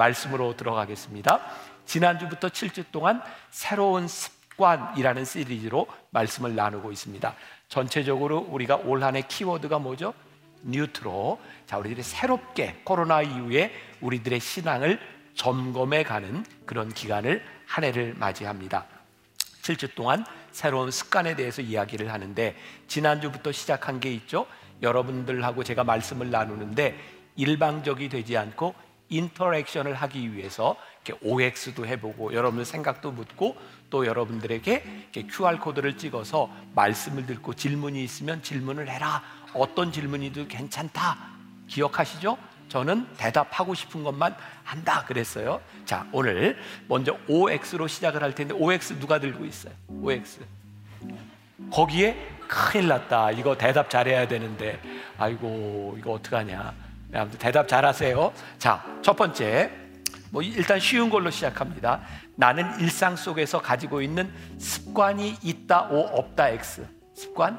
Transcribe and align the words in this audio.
말씀으로 0.00 0.56
들어가겠습니다. 0.56 1.40
지난주부터 1.84 2.48
7주 2.48 2.86
동안 2.90 3.22
새로운 3.50 4.08
습관이라는 4.08 5.24
시리즈로 5.24 5.86
말씀을 6.10 6.54
나누고 6.54 6.90
있습니다. 6.90 7.34
전체적으로 7.68 8.38
우리가 8.38 8.76
올 8.76 9.02
한해 9.02 9.22
키워드가 9.28 9.78
뭐죠? 9.78 10.14
뉴트로. 10.62 11.40
자, 11.66 11.78
우리들이 11.78 12.02
새롭게 12.02 12.80
코로나 12.84 13.22
이후에 13.22 13.72
우리들의 14.00 14.40
신앙을 14.40 14.98
점검해 15.34 16.02
가는 16.04 16.44
그런 16.66 16.92
기간을 16.92 17.42
한 17.66 17.84
해를 17.84 18.14
맞이합니다. 18.18 18.86
7주 19.62 19.94
동안 19.94 20.24
새로운 20.52 20.90
습관에 20.90 21.36
대해서 21.36 21.62
이야기를 21.62 22.12
하는데 22.12 22.56
지난주부터 22.88 23.52
시작한 23.52 24.00
게 24.00 24.12
있죠. 24.14 24.46
여러분들하고 24.82 25.62
제가 25.64 25.84
말씀을 25.84 26.30
나누는데 26.30 26.98
일방적이 27.36 28.08
되지 28.08 28.36
않고 28.36 28.74
인터랙션을 29.10 29.94
하기 29.94 30.34
위해서 30.34 30.76
이렇게 31.04 31.26
OX도 31.26 31.86
해보고 31.86 32.32
여러분들 32.32 32.64
생각도 32.64 33.12
묻고 33.12 33.56
또 33.90 34.06
여러분들에게 34.06 35.08
QR 35.30 35.58
코드를 35.58 35.96
찍어서 35.96 36.50
말씀을 36.74 37.26
듣고 37.26 37.54
질문이 37.54 38.02
있으면 38.02 38.42
질문을 38.42 38.88
해라. 38.88 39.22
어떤 39.52 39.92
질문이도 39.92 40.46
괜찮다. 40.46 41.18
기억하시죠? 41.66 42.38
저는 42.68 43.06
대답하고 43.16 43.74
싶은 43.74 44.04
것만 44.04 44.36
한다 44.62 45.04
그랬어요. 45.04 45.60
자, 45.84 46.06
오늘 46.12 46.56
먼저 46.86 47.18
OX로 47.28 47.88
시작을 47.88 48.22
할 48.22 48.34
텐데 48.34 48.54
OX 48.54 48.98
누가 49.00 49.18
들고 49.18 49.44
있어요? 49.44 49.74
OX. 49.88 50.40
거기에 51.72 52.16
큰일 52.46 52.88
났다. 52.88 53.32
이거 53.32 53.56
대답 53.56 53.90
잘해야 53.90 54.28
되는데 54.28 54.80
아이고 55.18 55.96
이거 55.98 56.12
어떡하냐. 56.12 56.89
아무튼 57.14 57.38
대답 57.38 57.68
잘하세요. 57.68 58.32
자, 58.58 58.84
첫 59.02 59.16
번째 59.16 59.70
뭐 60.30 60.42
일단 60.42 60.78
쉬운 60.78 61.10
걸로 61.10 61.30
시작합니다. 61.30 62.00
나는 62.36 62.78
일상 62.80 63.16
속에서 63.16 63.60
가지고 63.60 64.00
있는 64.00 64.32
습관이 64.58 65.38
있다 65.42 65.88
O 65.90 66.00
없다 66.18 66.48
X. 66.50 66.86
습관? 67.14 67.58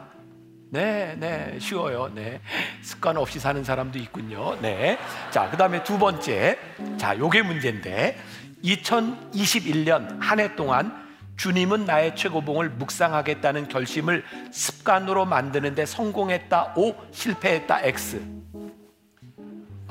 네, 0.69 1.15
네, 1.19 1.57
쉬워요. 1.59 2.09
네. 2.15 2.39
습관 2.81 3.17
없이 3.17 3.39
사는 3.39 3.61
사람도 3.61 3.99
있군요. 3.99 4.57
네. 4.61 4.97
자, 5.29 5.49
그 5.51 5.57
다음에 5.57 5.83
두 5.83 5.99
번째. 5.99 6.57
자, 6.97 7.17
요게 7.17 7.41
문제인데, 7.41 8.17
2021년 8.63 10.17
한 10.21 10.39
해 10.39 10.55
동안 10.55 10.95
주님은 11.35 11.85
나의 11.85 12.15
최고봉을 12.15 12.69
묵상하겠다는 12.69 13.67
결심을 13.67 14.23
습관으로 14.51 15.25
만드는데 15.25 15.85
성공했다. 15.85 16.73
O, 16.77 16.95
실패했다. 17.11 17.81
X. 17.81 18.21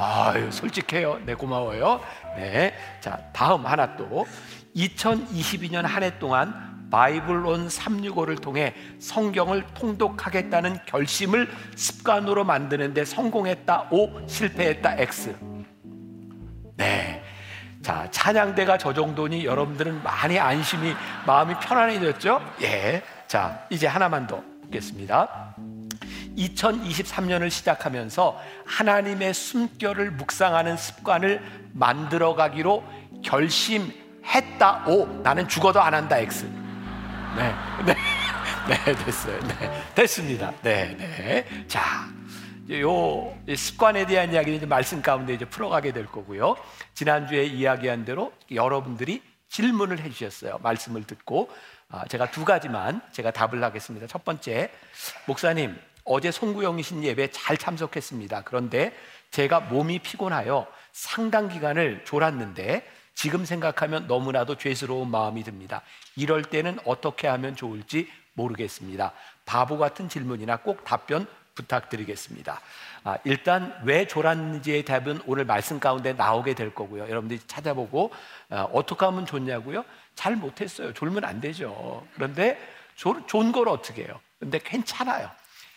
아유, 0.03 0.51
솔직해요. 0.51 1.21
네, 1.27 1.35
고마워요. 1.35 2.01
네. 2.35 2.73
자, 3.01 3.19
다음 3.35 3.67
하나 3.67 3.97
또. 3.97 4.27
2022년 4.75 5.83
한 5.83 6.03
해 6.03 6.19
동안 6.19 6.89
바이블론 6.91 7.69
365를 7.69 8.41
통해 8.41 8.75
성경을 8.99 9.65
통독하겠다는 9.75 10.79
결심을 10.87 11.49
습관으로 11.77 12.45
만드는데 12.45 13.05
성공했다 13.05 13.89
O 13.91 14.27
실패했다 14.27 14.95
X 14.99 15.37
네. 16.77 17.23
자, 17.83 18.09
찬양대가 18.11 18.79
저 18.79 18.93
정도니 18.95 19.45
여러분들은 19.45 20.03
많이 20.03 20.39
안심이 20.39 20.95
마음이 21.27 21.55
편안해졌죠? 21.61 22.41
예. 22.63 23.03
자, 23.27 23.67
이제 23.71 23.87
하나만 23.87 24.27
더 24.27 24.43
보겠습니다. 24.65 25.55
2023년을 26.49 27.51
시작하면서 27.51 28.41
하나님의 28.65 29.35
숨결을 29.35 30.13
묵상하는 30.13 30.77
습관을 30.77 31.43
만들어 31.73 32.35
가기로 32.35 32.85
결심했다. 33.25 34.85
오, 34.87 35.07
나는 35.23 35.49
죽어도 35.49 35.81
안 35.81 35.95
한다. 35.95 36.19
X. 36.19 36.45
네, 37.37 37.55
네, 37.87 37.95
네, 38.85 38.95
됐어요. 39.05 39.41
네, 39.41 39.85
됐습니다. 39.95 40.53
네, 40.63 40.97
네. 40.97 41.67
자, 41.69 42.09
요 42.71 43.37
습관에 43.55 44.07
대한 44.07 44.33
이야기는 44.33 44.59
이제 44.59 44.67
말씀 44.67 45.03
가운데 45.03 45.35
이제 45.35 45.45
풀어가게 45.45 45.93
될 45.93 46.07
거고요. 46.07 46.57
지난주에 46.95 47.45
이야기한 47.45 48.05
대로 48.05 48.33
여러분들이 48.53 49.23
질문을 49.49 50.01
해주셨어요. 50.01 50.59
말씀을 50.63 51.05
듣고 51.05 51.51
아, 51.89 52.05
제가 52.07 52.31
두 52.31 52.45
가지만 52.45 53.01
제가 53.11 53.33
답을 53.33 53.63
하겠습니다. 53.65 54.07
첫 54.07 54.25
번째, 54.25 54.71
목사님 55.27 55.77
어제 56.13 56.33
송구영신 56.33 57.05
예배 57.05 57.31
잘 57.31 57.57
참석했습니다. 57.57 58.43
그런데 58.43 58.93
제가 59.31 59.61
몸이 59.61 60.01
피곤하여 60.01 60.67
상당 60.91 61.49
기간을 61.49 62.05
졸았는데 62.05 62.85
지금 63.15 63.45
생각하면 63.45 64.09
너무나도 64.09 64.57
죄스러운 64.57 65.09
마음이 65.09 65.45
듭니다. 65.45 65.83
이럴 66.17 66.43
때는 66.43 66.81
어떻게 66.85 67.29
하면 67.29 67.55
좋을지 67.55 68.11
모르겠습니다. 68.33 69.13
바보 69.47 69.79
같은 69.79 70.09
질문이나 70.09 70.57
꼭 70.57 70.85
답변 70.85 71.29
부탁드리겠습니다. 71.55 72.61
아, 73.05 73.19
일단 73.23 73.73
왜 73.85 74.09
졸았는지의 74.09 74.85
답은 74.85 75.21
오늘 75.27 75.45
말씀 75.45 75.79
가운데 75.79 76.13
나오게 76.13 76.55
될 76.55 76.75
거고요. 76.75 77.05
여러분들이 77.05 77.39
찾아보고 77.47 78.13
아, 78.49 78.63
어떻게 78.73 79.05
하면 79.05 79.27
좋냐고요? 79.27 79.85
잘 80.17 80.35
못했어요. 80.35 80.93
졸면 80.93 81.25
안 81.25 81.41
되죠. 81.41 82.05
그런데 82.15 82.59
졸, 82.97 83.25
좋은 83.29 83.53
걸 83.53 83.69
어떻게 83.69 84.03
해요? 84.03 84.19
근데 84.41 84.59
괜찮아요. 84.59 85.31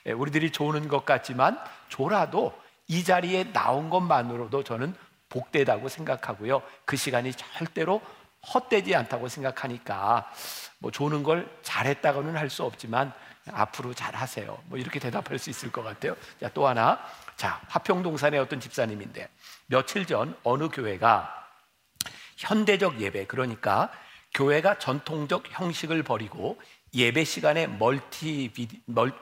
예, 0.06 0.12
우리들이 0.12 0.52
조는 0.52 0.88
것 0.88 1.06
같지만 1.06 1.60
졸아도 1.90 2.54
이 2.88 3.04
자리에 3.04 3.52
나온 3.54 3.90
것만으로도 3.90 4.64
저는 4.64 4.94
복되다고 5.30 5.90
생각하고요. 5.90 6.62
그 6.86 6.96
시간이 6.96 7.34
절대로 7.34 8.02
헛되지 8.54 8.94
않다고 8.96 9.30
생각하니까 9.30 10.30
뭐 10.80 10.92
조는 10.92 11.24
걸 11.24 11.50
잘했다고는 11.62 12.36
할 12.38 12.50
수 12.50 12.64
없지만 12.64 13.14
앞으로 13.52 13.94
잘하세요. 13.94 14.64
뭐 14.66 14.78
이렇게 14.78 15.00
대답할 15.00 15.40
수 15.40 15.50
있을 15.50 15.72
것 15.72 15.84
같아요. 15.84 16.16
자, 16.40 16.50
또 16.54 16.68
하나. 16.68 17.00
자, 17.36 17.62
화평동산의 17.68 18.40
어떤 18.40 18.60
집사님인데 18.60 19.28
며칠 19.68 20.06
전 20.06 20.38
어느 20.44 20.70
교회가 20.70 21.50
현대적 22.38 23.02
예배 23.02 23.26
그러니까 23.28 23.92
교회가 24.34 24.80
전통적 24.80 25.46
형식을 25.50 26.04
버리고 26.04 26.60
예배 26.94 27.24
시간에 27.24 27.68
멀티 27.68 28.52
비디, 28.54 28.82
멀, 28.86 29.14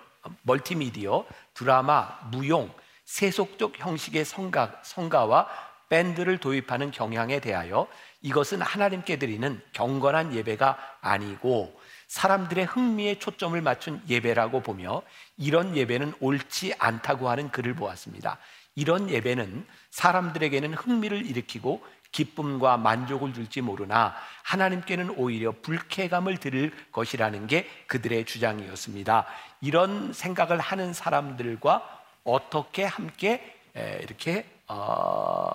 멀티미디어, 0.43 1.25
드라마, 1.53 2.19
무용, 2.31 2.73
세속적 3.05 3.73
형식의 3.77 4.25
성가, 4.25 4.81
성가와 4.83 5.47
밴드를 5.89 6.37
도입하는 6.37 6.91
경향에 6.91 7.41
대하여 7.41 7.87
이것은 8.21 8.61
하나님께 8.61 9.17
드리는 9.17 9.61
경건한 9.73 10.33
예배가 10.33 10.77
아니고 11.01 11.77
사람들의 12.07 12.65
흥미에 12.65 13.19
초점을 13.19 13.59
맞춘 13.61 14.01
예배라고 14.07 14.61
보며 14.61 15.01
이런 15.37 15.75
예배는 15.75 16.13
옳지 16.19 16.75
않다고 16.77 17.29
하는 17.29 17.51
글을 17.51 17.73
보았습니다. 17.73 18.37
이런 18.75 19.09
예배는 19.09 19.65
사람들에게는 19.89 20.73
흥미를 20.73 21.25
일으키고 21.25 21.83
기쁨과 22.11 22.77
만족을 22.77 23.33
줄지 23.33 23.61
모르나 23.61 24.15
하나님께는 24.43 25.11
오히려 25.11 25.53
불쾌감을 25.61 26.37
드릴 26.37 26.71
것이라는 26.91 27.47
게 27.47 27.69
그들의 27.87 28.25
주장이었습니다. 28.25 29.25
이런 29.61 30.13
생각을 30.13 30.59
하는 30.59 30.93
사람들과 30.93 32.01
어떻게 32.23 32.83
함께 32.83 33.57
이렇게 34.01 34.45
어 34.67 35.51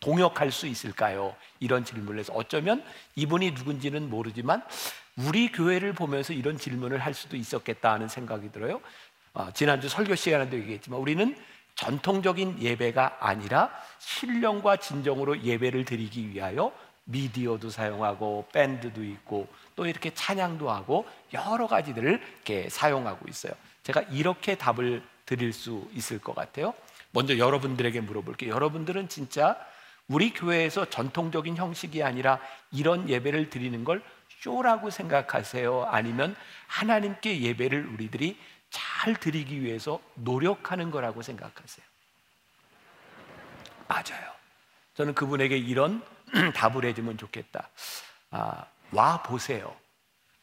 동역할 0.00 0.50
수 0.50 0.66
있을까요? 0.66 1.34
이런 1.60 1.84
질문을 1.84 2.18
해서 2.18 2.32
어쩌면 2.34 2.84
이분이 3.14 3.52
누군지는 3.52 4.10
모르지만 4.10 4.62
우리 5.16 5.52
교회를 5.52 5.92
보면서 5.92 6.32
이런 6.32 6.58
질문을 6.58 6.98
할 6.98 7.14
수도 7.14 7.36
있었겠다 7.36 7.92
하는 7.92 8.08
생각이 8.08 8.50
들어요. 8.50 8.80
어, 9.34 9.50
지난주 9.54 9.88
설교 9.88 10.14
시간에도 10.14 10.58
얘기했지만 10.58 10.98
우리는 10.98 11.36
전통적인 11.74 12.60
예배가 12.60 13.18
아니라 13.20 13.70
신령과 13.98 14.76
진정으로 14.76 15.42
예배를 15.42 15.84
드리기 15.84 16.30
위하여 16.30 16.72
미디어도 17.04 17.70
사용하고 17.70 18.46
밴드도 18.52 19.02
있고 19.04 19.48
또 19.74 19.86
이렇게 19.86 20.12
찬양도 20.14 20.70
하고 20.70 21.06
여러 21.32 21.66
가지들을 21.66 22.20
이렇게 22.34 22.68
사용하고 22.68 23.26
있어요. 23.28 23.52
제가 23.82 24.02
이렇게 24.02 24.54
답을 24.54 25.02
드릴 25.26 25.52
수 25.52 25.88
있을 25.92 26.18
것 26.18 26.34
같아요. 26.34 26.74
먼저 27.10 27.36
여러분들에게 27.36 28.00
물어볼게요. 28.00 28.52
여러분들은 28.52 29.08
진짜 29.08 29.56
우리 30.08 30.32
교회에서 30.32 30.88
전통적인 30.90 31.56
형식이 31.56 32.02
아니라 32.02 32.38
이런 32.70 33.08
예배를 33.08 33.50
드리는 33.50 33.84
걸 33.84 34.02
쇼라고 34.40 34.90
생각하세요? 34.90 35.86
아니면 35.88 36.34
하나님께 36.66 37.40
예배를 37.40 37.86
우리들이 37.86 38.36
잘 38.72 39.14
드리기 39.14 39.62
위해서 39.62 40.00
노력하는 40.14 40.90
거라고 40.90 41.22
생각하세요? 41.22 41.84
맞아요. 43.86 44.32
저는 44.94 45.14
그분에게 45.14 45.58
이런 45.58 46.02
답을 46.56 46.86
해주면 46.86 47.18
좋겠다. 47.18 47.68
아, 48.30 48.64
와 48.92 49.22
보세요. 49.22 49.76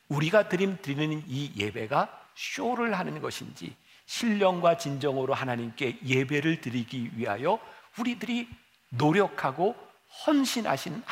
우리가 0.07 0.47
드림 0.47 0.77
드리는 0.81 1.23
이 1.27 1.51
예배가 1.55 2.27
쇼를 2.35 2.97
하는 2.97 3.19
것인지 3.19 3.75
신령과 4.05 4.77
진정으로 4.77 5.33
하나님께 5.33 5.99
예배를 6.05 6.61
드리기 6.61 7.11
위하여 7.15 7.59
우리들이 7.97 8.47
노력하고 8.89 9.75
헌신하신 10.25 11.03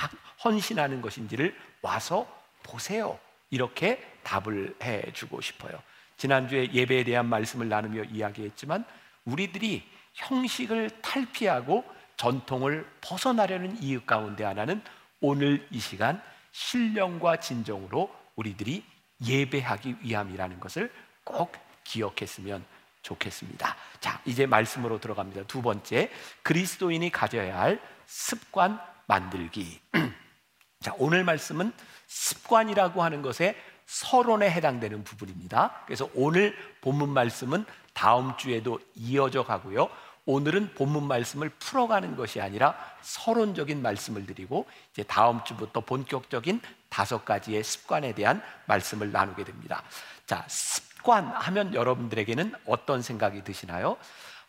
헌신하는 0.43 1.01
것인지를 1.01 1.55
와서 1.81 2.27
보세요. 2.63 3.19
이렇게 3.49 4.03
답을 4.23 4.75
해 4.83 5.11
주고 5.13 5.41
싶어요. 5.41 5.81
지난주에 6.17 6.71
예배에 6.73 7.03
대한 7.03 7.27
말씀을 7.27 7.69
나누며 7.69 8.05
이야기했지만 8.05 8.83
우리들이 9.25 9.83
형식을 10.13 10.89
탈피하고 11.01 11.85
전통을 12.17 12.89
벗어나려는 13.01 13.81
이유 13.81 14.01
가운데 14.01 14.43
하나는 14.43 14.81
오늘 15.21 15.65
이 15.71 15.79
시간 15.79 16.21
신령과 16.51 17.37
진정으로 17.37 18.13
우리들이 18.35 18.83
예배하기 19.25 19.97
위함이라는 20.01 20.59
것을 20.59 20.91
꼭 21.23 21.51
기억했으면 21.83 22.65
좋겠습니다. 23.03 23.75
자, 23.99 24.21
이제 24.25 24.45
말씀으로 24.45 24.99
들어갑니다. 24.99 25.43
두 25.43 25.61
번째, 25.61 26.11
그리스도인이 26.43 27.09
가져야 27.11 27.59
할 27.59 27.79
습관 28.05 28.79
만들기. 29.05 29.79
자, 30.81 30.93
오늘 30.97 31.23
말씀은 31.23 31.71
습관이라고 32.07 33.03
하는 33.03 33.21
것에 33.21 33.55
서론에 33.87 34.51
해당되는 34.51 35.03
부분입니다. 35.03 35.83
그래서 35.85 36.09
오늘 36.13 36.55
본문 36.81 37.09
말씀은 37.09 37.65
다음 37.93 38.37
주에도 38.37 38.79
이어져 38.95 39.43
가고요. 39.43 39.89
오늘은 40.25 40.73
본문 40.75 41.07
말씀을 41.07 41.49
풀어가는 41.57 42.17
것이 42.17 42.41
아니라 42.41 42.77
서론적인 43.01 43.81
말씀을 43.81 44.25
드리고 44.25 44.67
이제 44.91 45.03
다음 45.03 45.41
주부터 45.45 45.79
본격적인 45.79 46.61
다섯 46.89 47.23
가지의 47.23 47.63
습관에 47.63 48.13
대한 48.13 48.43
말씀을 48.65 49.13
나누게 49.13 49.45
됩니다. 49.45 49.83
자, 50.25 50.45
습관 50.49 51.27
하면 51.27 51.73
여러분들에게는 51.73 52.53
어떤 52.65 53.01
생각이 53.01 53.45
드시나요? 53.45 53.95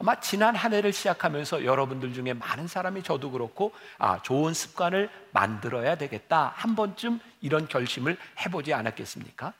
아마 0.00 0.20
지난 0.20 0.54
한 0.54 0.72
해를 0.72 0.92
시작하면서 0.92 1.64
여러분들 1.64 2.14
중에 2.14 2.32
많은 2.32 2.68
사람이 2.68 3.02
저도 3.02 3.32
그렇고 3.32 3.72
아, 3.98 4.22
좋은 4.22 4.54
습관을 4.54 5.10
만들어야 5.32 5.96
되겠다. 5.96 6.52
한 6.54 6.76
번쯤 6.76 7.18
이런 7.40 7.66
결심을 7.66 8.16
해보지 8.44 8.72
않았겠습니까? 8.74 9.52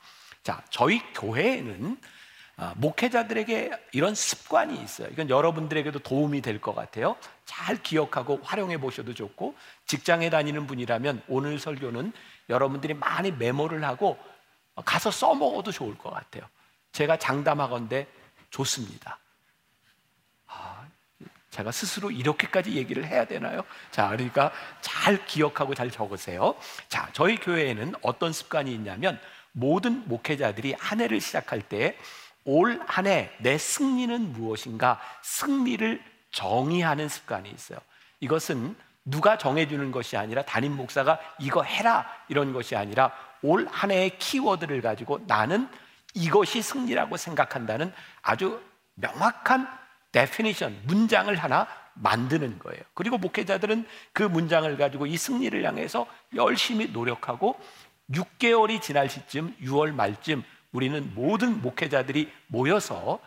자, 0.44 0.62
저희 0.70 1.00
교회에는 1.14 1.99
아, 2.56 2.73
목회자들에게 2.76 3.70
이런 3.93 4.14
습관이 4.14 4.81
있어요. 4.81 5.08
이건 5.11 5.29
여러분들에게도 5.29 6.00
도움이 6.00 6.41
될 6.41 6.61
것 6.61 6.75
같아요. 6.75 7.17
잘 7.44 7.82
기억하고 7.82 8.41
활용해 8.43 8.79
보셔도 8.79 9.14
좋고 9.14 9.56
직장에 9.87 10.31
다니는 10.31 10.69
분이라면 10.69 11.23
오늘 11.29 11.58
설교는 11.58 12.12
여러분들이 12.49 12.94
많이 12.94 13.32
메모를 13.32 13.82
하고 13.84 14.17
가서 14.84 15.11
써먹어도 15.11 15.73
좋을 15.73 15.99
것 15.99 16.11
같아요. 16.11 16.44
제가 16.93 17.17
장담하건대 17.19 18.06
좋습니다. 18.50 19.19
아, 20.49 20.87
제가 21.50 21.73
스스로 21.73 22.11
이렇게까지 22.11 22.73
얘기를 22.75 23.06
해야 23.06 23.25
되나요? 23.27 23.62
자, 23.91 24.09
그러니까 24.09 24.53
잘 24.81 25.25
기억하고 25.27 25.75
잘 25.75 25.91
적으세요. 25.91 26.55
자, 26.89 27.09
저희 27.12 27.37
교회에는 27.37 27.95
어떤 28.03 28.33
습관이 28.33 28.73
있냐면 28.75 29.21
모든 29.53 30.06
목회자들이 30.09 30.75
한 30.79 31.00
해를 31.00 31.21
시작할 31.21 31.62
때 31.62 31.97
올 32.45 32.81
한 32.89 33.06
해 33.06 33.31
내 33.41 33.59
승리는 33.59 34.33
무엇인가 34.33 34.99
승리를 35.23 36.03
정의하는 36.31 37.09
습관이 37.09 37.51
있어요. 37.51 37.79
이것은 38.21 38.75
누가 39.05 39.37
정해주는 39.37 39.91
것이 39.93 40.17
아니라 40.17 40.43
담임 40.43 40.75
목사가 40.77 41.19
이거 41.39 41.62
해라 41.62 42.06
이런 42.29 42.53
것이 42.55 42.75
아니라 42.75 43.12
올 43.43 43.67
한 43.71 43.91
해의 43.91 44.19
키워드를 44.19 44.81
가지고 44.81 45.21
나는 45.27 45.69
이것이 46.15 46.62
승리라고 46.62 47.17
생각한다는 47.19 47.93
아주 48.23 48.62
명확한 48.94 49.69
definition 50.12 50.82
문장을 50.84 51.34
하나 51.37 51.69
만드는 51.94 52.58
거예요. 52.58 52.81
그리고 52.94 53.19
목회자들은 53.19 53.87
그 54.12 54.22
문장을 54.22 54.76
가지고 54.76 55.06
이 55.06 55.16
승리를 55.16 55.64
향해서 55.64 56.06
열심히 56.34 56.88
노력하고 56.90 57.58
6개월이 58.12 58.81
지날 58.81 59.08
시점 59.08 59.55
6월 59.62 59.93
말쯤 59.93 60.43
우리는 60.72 61.12
모든 61.14 61.60
목회자들이 61.60 62.31
모여서 62.46 63.20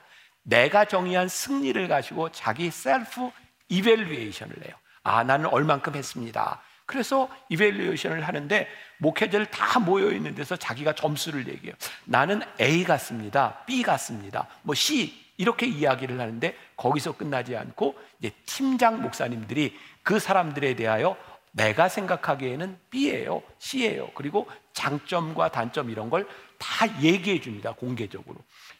내가 0.43 0.85
정의한 0.85 1.27
승리를 1.27 1.87
가지고 1.87 2.31
자기 2.31 2.71
셀프 2.71 3.31
이벨리에이션을 3.69 4.65
해요. 4.65 4.73
아, 5.03 5.23
나는 5.23 5.47
얼만큼 5.47 5.95
했습니다. 5.95 6.61
그래서 6.85 7.29
이벨리에이션을 7.49 8.27
하는데 8.27 8.67
목회자들 8.97 9.45
다 9.47 9.79
모여 9.79 10.11
있는 10.11 10.35
데서 10.35 10.55
자기가 10.55 10.93
점수를 10.93 11.47
얘기해요. 11.47 11.73
나는 12.05 12.41
A 12.59 12.83
같습니다. 12.83 13.63
B 13.65 13.81
같습니다. 13.81 14.47
뭐 14.63 14.75
C 14.75 15.20
이렇게 15.37 15.65
이야기를 15.65 16.19
하는데 16.19 16.55
거기서 16.75 17.13
끝나지 17.13 17.55
않고 17.55 17.95
이제 18.19 18.31
팀장 18.45 19.01
목사님들이 19.01 19.77
그 20.03 20.19
사람들에 20.19 20.75
대하여 20.75 21.17
내가 21.51 21.89
생각하기에는 21.89 22.77
B예요, 22.89 23.43
C예요. 23.59 24.11
그리고 24.15 24.47
장점과 24.73 25.49
단점 25.49 25.89
이런 25.89 26.09
걸 26.09 26.25
다 26.61 27.01
얘기해 27.01 27.41
줍니다. 27.41 27.73
공개적으로. 27.73 28.37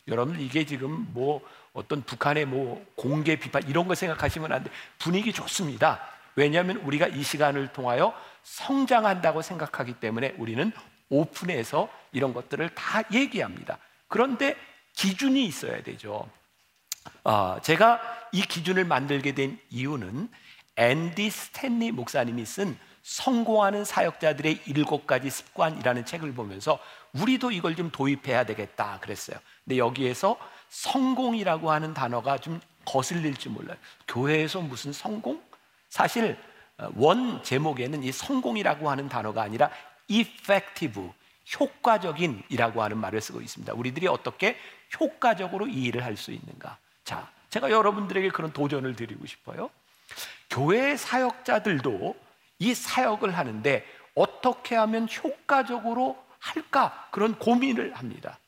여러분 0.07 0.39
이게 0.39 0.65
지금 0.65 1.07
뭐 1.13 1.42
어떤 1.74 2.03
북한의 2.03 2.45
뭐 2.45 2.86
공개 2.95 3.36
비판 3.36 3.68
이런 3.68 3.88
거 3.88 3.95
생각하시면 3.95 4.51
안 4.51 4.63
돼. 4.63 4.69
분위기 5.00 5.33
좋습니다. 5.33 6.00
왜냐하면 6.36 6.77
우리가 6.77 7.07
이 7.07 7.24
시간을 7.24 7.74
통하여 7.74 8.13
성장한다고 8.44 9.42
생각하기 9.42 9.94
때문에 9.94 10.36
우리는 10.38 10.71
오픈해서 11.09 11.89
이런 12.12 12.33
것들을 12.33 12.69
다 12.75 13.01
얘기합니다. 13.12 13.80
그런데 14.07 14.56
기준이 14.94 15.44
있어야 15.45 15.81
되죠. 15.81 16.30
어, 17.24 17.57
제가 17.62 18.01
이 18.31 18.42
기준을 18.42 18.86
만들게 18.86 19.33
된 19.33 19.59
이유는 19.69 20.30
앤디 20.75 21.30
스탠리 21.30 21.92
목사님이 21.92 22.45
쓴 22.45 22.77
성공하는 23.03 23.83
사역자들의 23.83 24.62
일곱 24.68 25.07
가지 25.07 25.30
습관이라는 25.30 26.06
책을 26.06 26.33
보면서 26.33 26.80
우리도 27.13 27.51
이걸 27.51 27.75
좀 27.75 27.92
도입해야 27.92 28.44
되겠다 28.45 29.00
그랬어요. 29.00 29.38
근데 29.63 29.77
여기에서 29.77 30.38
성공이라고 30.69 31.71
하는 31.71 31.94
단어가 31.94 32.38
좀 32.38 32.62
거슬릴지 32.86 33.50
몰라요. 33.50 33.77
교회에서 34.07 34.62
무슨 34.62 34.94
성공? 34.94 35.42
사실 35.89 36.38
어, 36.77 36.89
원 36.95 37.44
제목에는 37.44 38.03
이 38.03 38.12
성공이라고 38.12 38.89
하는 38.89 39.09
단어가 39.09 39.42
아니라 39.42 39.69
effective, 40.07 41.09
효과적인이라고 41.59 42.81
하는 42.81 42.98
말을 42.98 43.21
쓰고 43.21 43.42
있습니다. 43.42 43.74
우리들이 43.74 44.07
어떻게 44.07 44.57
효과적으로 45.00 45.68
이 45.68 45.83
일을 45.83 46.03
할 46.03 46.15
수 46.18 46.31
있는가? 46.31 46.77
자, 47.12 47.28
제가 47.50 47.72
여러분들에게 47.72 48.30
그런 48.30 48.54
도전을 48.54 48.96
드리고 48.96 49.25
싶어요. 49.25 49.69
교회 50.50 50.96
사역자들도 50.96 52.16
이 52.60 52.74
사역을 52.74 53.38
하는데 53.38 53.86
어떻게 54.16 54.75
하면 54.75 55.10
효과적으로 55.22 56.18
할까? 56.39 57.10
그런 57.12 57.38
고민을 57.38 57.96
합니다. 57.96 58.39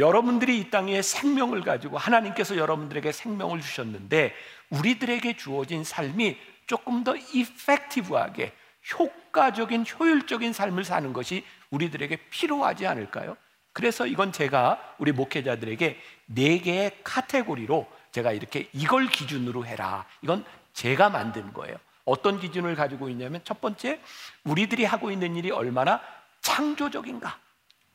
여러분들이 0.00 0.58
이 0.58 0.70
땅에 0.70 1.02
생명을 1.02 1.60
가지고 1.60 1.96
하나님께서 1.96 2.56
여러분들에게 2.56 3.12
생명을 3.12 3.60
주셨는데 3.60 4.34
우리들에게 4.70 5.36
주어진 5.36 5.84
삶이 5.84 6.36
조금 6.66 7.04
더 7.04 7.14
이펙티브하게 7.14 8.52
효과적인 8.98 9.84
효율적인 9.86 10.52
삶을 10.52 10.82
사는 10.82 11.12
것이 11.12 11.44
우리들에게 11.70 12.16
필요하지 12.30 12.88
않을까요? 12.88 13.36
그래서 13.72 14.06
이건 14.06 14.32
제가 14.32 14.96
우리 14.98 15.12
목회자들에게 15.12 16.00
네 16.26 16.58
개의 16.58 16.98
카테고리로 17.04 17.86
제가 18.12 18.32
이렇게 18.32 18.68
이걸 18.72 19.06
기준으로 19.08 19.66
해라. 19.66 20.06
이건 20.22 20.44
제가 20.72 21.10
만든 21.10 21.52
거예요. 21.52 21.76
어떤 22.04 22.38
기준을 22.38 22.74
가지고 22.74 23.08
있냐면 23.08 23.40
첫 23.44 23.60
번째, 23.60 24.00
우리들이 24.44 24.84
하고 24.84 25.10
있는 25.10 25.36
일이 25.36 25.50
얼마나 25.50 26.00
창조적인가. 26.42 27.38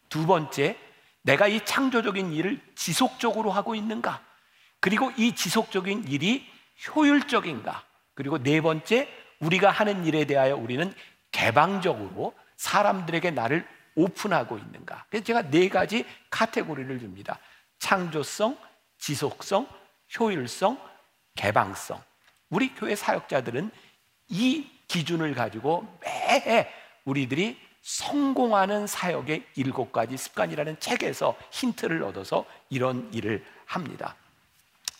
두 0.09 0.25
번째, 0.25 0.77
내가 1.21 1.47
이 1.47 1.63
창조적인 1.63 2.33
일을 2.33 2.59
지속적으로 2.75 3.51
하고 3.51 3.75
있는가. 3.75 4.23
그리고 4.79 5.11
이 5.17 5.35
지속적인 5.35 6.07
일이 6.07 6.47
효율적인가. 6.87 7.83
그리고 8.15 8.41
네 8.41 8.61
번째, 8.61 9.07
우리가 9.39 9.69
하는 9.69 10.05
일에 10.05 10.25
대하여 10.25 10.55
우리는 10.55 10.93
개방적으로 11.31 12.33
사람들에게 12.57 13.31
나를 13.31 13.67
오픈하고 13.95 14.57
있는가. 14.57 15.05
그래서 15.09 15.25
제가 15.25 15.49
네 15.49 15.69
가지 15.69 16.05
카테고리를 16.29 16.99
줍니다. 16.99 17.39
창조성, 17.79 18.57
지속성, 18.97 19.67
효율성, 20.19 20.79
개방성. 21.35 22.01
우리 22.49 22.73
교회 22.75 22.95
사역자들은 22.95 23.71
이 24.29 24.67
기준을 24.87 25.33
가지고 25.33 25.87
매해 26.01 26.67
우리들이 27.05 27.57
성공하는 27.81 28.87
사역의 28.87 29.45
일곱 29.55 29.91
가지 29.91 30.17
습관이라는 30.17 30.79
책에서 30.79 31.35
힌트를 31.51 32.03
얻어서 32.03 32.45
이런 32.69 33.11
일을 33.13 33.43
합니다. 33.65 34.15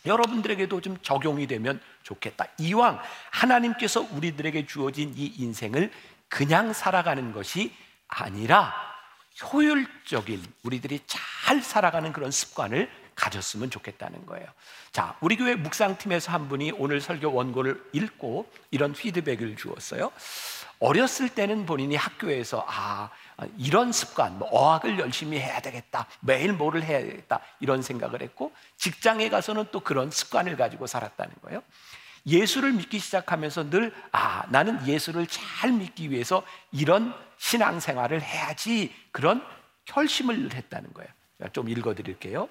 여러분들에게도 0.06 0.82
좀 0.82 0.98
적용이 1.02 1.46
되면 1.46 1.82
좋겠다. 2.04 2.46
이왕 2.58 3.02
하나님께서 3.32 4.02
우리들에게 4.12 4.66
주어진 4.66 5.14
이 5.16 5.26
인생을 5.38 5.92
그냥 6.30 6.72
살아가는 6.74 7.32
것이 7.34 7.74
아니라 8.08 8.74
효율적인 9.44 10.44
우리들이 10.64 11.02
잘 11.08 11.62
살아가는 11.62 12.12
그런 12.14 12.32
습관을 12.32 12.90
가졌으면 13.16 13.70
좋겠다는 13.70 14.26
거예요. 14.26 14.48
자, 14.92 15.18
우리 15.20 15.36
교회 15.36 15.56
묵상팀에서 15.56 16.32
한 16.32 16.48
분이 16.48 16.72
오늘 16.78 17.02
설교 17.02 17.34
원고를 17.34 17.90
읽고 17.92 18.50
이런 18.72 18.94
피드백을 18.94 19.58
주었어요. 19.58 20.12
어렸을 20.80 21.28
때는 21.28 21.66
본인이 21.66 21.98
학교에서 21.98 22.66
아 22.68 23.10
이런 23.58 23.92
습관, 23.92 24.40
뭐 24.40 24.48
어학을 24.50 24.98
열심히 25.00 25.38
해야 25.38 25.60
되겠다, 25.60 26.08
매일 26.22 26.54
뭐를 26.54 26.84
해야 26.84 27.00
되겠다 27.00 27.42
이런 27.60 27.82
생각을 27.82 28.22
했고 28.22 28.54
직장에 28.78 29.30
가서는 29.30 29.66
또 29.72 29.82
그런 29.82 30.10
습관을 30.10 30.56
가지고 30.56 30.88
살았다는 30.88 31.36
거예요. 31.42 31.62
예수를 32.26 32.74
믿기 32.74 33.00
시작하면서 33.00 33.70
늘 33.70 33.94
아, 34.12 34.46
나는 34.50 34.86
예수를 34.88 35.28
잘 35.28 35.72
믿기 35.72 36.12
위해서 36.12 36.44
이런 36.72 37.14
신앙생활을 37.40 38.22
해야지 38.22 38.94
그런 39.12 39.44
결심을 39.86 40.54
했다는 40.54 40.94
거예요. 40.94 41.10
좀 41.52 41.70
읽어 41.70 41.96
드릴게요. 41.96 42.48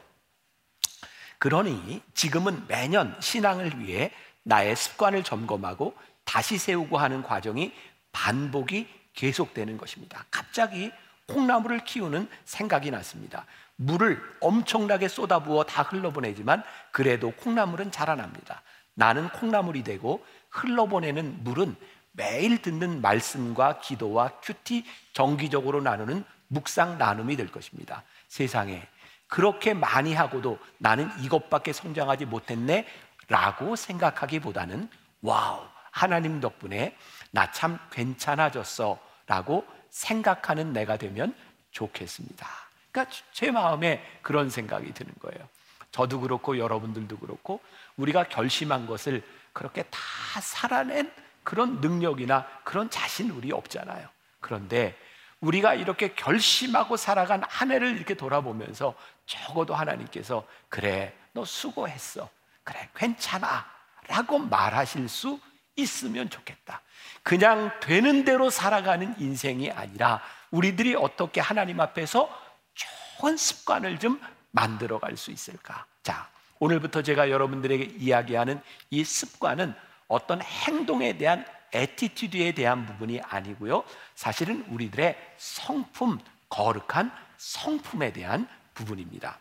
그러니 1.39 2.03
지금은 2.15 2.67
매년 2.67 3.15
신앙을 3.21 3.79
위해 3.81 4.11
나의 4.43 4.75
습관을 4.75 5.23
점검하고 5.23 5.95
다시 6.25 6.59
세우고 6.59 6.99
하는 6.99 7.23
과정이 7.23 7.73
반복이 8.11 8.89
계속되는 9.15 9.77
것입니다. 9.77 10.25
갑자기 10.31 10.91
콩나물을 11.27 11.85
키우는 11.85 12.29
생각이 12.45 12.91
났습니다. 12.91 13.45
물을 13.77 14.21
엄청나게 14.41 15.07
쏟아부어 15.07 15.65
다 15.65 15.83
흘러보내지만 15.83 16.65
그래도 16.91 17.31
콩나물은 17.33 17.93
자라납니다. 17.93 18.63
나는 18.95 19.29
콩나물이 19.29 19.85
되고 19.85 20.25
흘러보내는 20.51 21.45
물은 21.45 21.77
매일 22.19 22.61
듣는 22.61 23.01
말씀과 23.01 23.79
기도와 23.79 24.41
QT 24.43 24.85
정기적으로 25.13 25.81
나누는 25.81 26.25
묵상 26.49 26.99
나눔이 26.99 27.37
될 27.37 27.47
것입니다. 27.47 28.03
세상에 28.27 28.83
그렇게 29.29 29.73
많이 29.73 30.15
하고도 30.15 30.59
나는 30.79 31.09
이것밖에 31.21 31.73
성장하지 31.73 32.25
못했네 32.27 32.87
라고 33.29 33.77
생각하기보다는 33.77 34.91
wow 35.23 35.65
하나님 35.93 36.41
덕분에 36.41 36.97
나 37.31 37.53
참 37.53 37.79
괜찮아졌어 37.93 38.99
라고 39.27 39.65
생각하는 39.91 40.73
내가 40.73 40.97
되면 40.97 41.35
좋겠습니다. 41.71 42.49
그러니까 42.91 43.15
제 43.33 43.53
마음에 43.53 44.03
그런 44.23 44.51
생각이 44.51 44.93
드는 44.93 45.13
거예요. 45.21 45.49
저도 45.93 46.21
그렇고 46.21 46.59
여러분들도 46.59 47.17
그렇고 47.19 47.61
우리가 47.97 48.25
결심한 48.25 48.87
것을 48.87 49.23
그렇게 49.53 49.85
다 49.85 50.01
살아낸 50.41 51.13
그런 51.49 51.81
능력이나 51.81 52.47
그런 52.63 52.91
자신 52.91 53.31
우리 53.31 53.53
없잖아요. 53.53 54.07
그런데 54.39 54.95
우리가 55.41 55.73
이렇게 55.73 56.13
결심하고 56.15 56.99
살아간 56.99 57.43
한 57.49 57.71
해를 57.71 57.97
이렇게 57.97 58.13
돌아보면서 58.13 58.95
적어도 59.25 59.75
하나님께서 59.75 60.47
그래, 60.69 61.17
너 61.33 61.47
수고했어. 61.47 62.29
그래, 62.65 62.91
괜찮아. 62.95 63.65
라고 64.09 64.39
말하실 64.39 65.09
수 65.09 65.41
있으면 65.77 66.29
좋겠다. 66.29 66.83
그냥 67.23 67.73
되는 67.81 68.27
대로 68.27 68.51
살아가는 68.51 69.15
인생이 69.19 69.71
아니라 69.71 70.21
우리들이 70.51 70.97
어떻게 70.97 71.41
하나님 71.41 71.81
앞에서 71.81 72.29
좋은 72.75 73.39
습관을 73.39 73.99
좀 73.99 74.21
만들어 74.51 74.99
갈 74.99 75.17
수 75.17 75.31
있을까? 75.31 75.87
자, 76.03 76.29
오늘부터 76.59 77.01
제가 77.01 77.31
여러분들에게 77.31 77.85
이야기하는 77.97 78.61
이 78.91 79.03
습관은 79.03 79.75
어떤 80.09 80.43
행동에 80.43 81.17
대한 81.17 81.45
attitude에 81.73 82.53
대한 82.53 82.87
부분이 82.87 83.21
아니고요. 83.23 83.85
사실은 84.15 84.65
우리들의 84.69 85.17
성품, 85.37 86.19
거룩한 86.49 87.13
성품에 87.37 88.13
대한 88.13 88.49
부분입니다. 88.75 89.39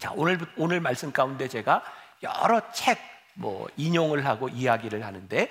자, 0.00 0.12
오늘 0.16 0.38
오늘 0.56 0.80
말씀 0.80 1.12
가운데 1.12 1.48
제가 1.48 1.82
여러 2.22 2.70
책 2.72 2.98
뭐 3.34 3.68
인용을 3.76 4.26
하고 4.26 4.48
이야기를 4.48 5.04
하는데 5.04 5.50